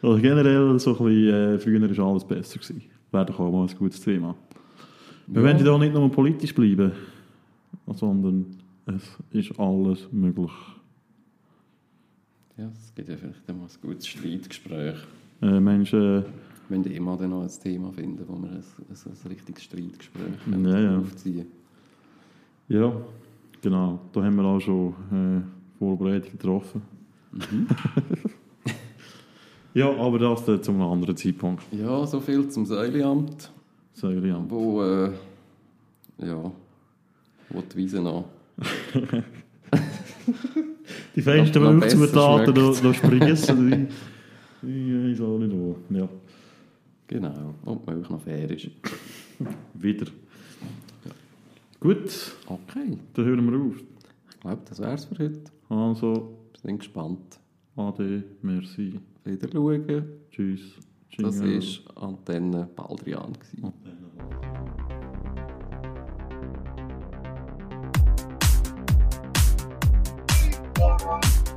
[0.00, 2.54] Also generell, so ein bisschen, äh, früher war alles besser.
[2.60, 2.82] Gewesen.
[3.10, 4.36] Wäre doch auch mal ein gutes Thema.
[5.26, 5.48] Wir Ja.
[5.48, 6.92] wollen da nicht nur politisch bleiben,
[7.94, 8.46] sondern
[8.86, 9.02] es
[9.32, 10.52] ist alles möglich.
[12.58, 14.96] Ja, es gibt ja vielleicht mal ein gutes Streitgespräch.
[15.40, 16.24] Äh, Menschen,
[16.68, 20.32] Wir müssen immer dann noch ein Thema finden, wo wir ein, ein, ein richtiges Streitgespräch
[20.64, 20.98] Ja, ja.
[20.98, 21.46] aufziehen
[22.68, 22.92] ja,
[23.62, 26.82] genau, da haben wir auch schon äh, Vorbereitungen getroffen.
[29.74, 31.62] ja, aber das dann zu einem anderen Zeitpunkt.
[31.72, 33.50] Ja, so viel zum Säuleamt,
[34.02, 34.44] ja.
[34.50, 35.12] wo, äh,
[36.18, 36.52] ja,
[37.48, 38.26] wo die Wiese noch
[41.18, 43.10] Die feinsten Noch- noch Milchzutaten besser da, schmeckt.
[43.10, 43.70] da sprießen.
[43.70, 43.86] die-
[44.68, 45.76] Ich weiß auch nicht wo.
[45.90, 46.08] Ja,
[47.08, 48.68] Genau, und die Milch noch fair ist.
[49.74, 50.06] wieder.
[51.80, 53.76] Gut, Okay, dann hören wir auf.
[54.30, 55.40] ich glaube, das wär's für heute.
[55.68, 57.38] Also, Wir sind gespannt.
[57.76, 60.04] Ade, merci, Wieder schauen.
[60.30, 60.60] tschüss.
[61.18, 61.62] Das Jingle.
[61.94, 63.32] war Antenne Baldrian.
[63.32, 63.72] gewesen.
[71.10, 71.47] Antenne.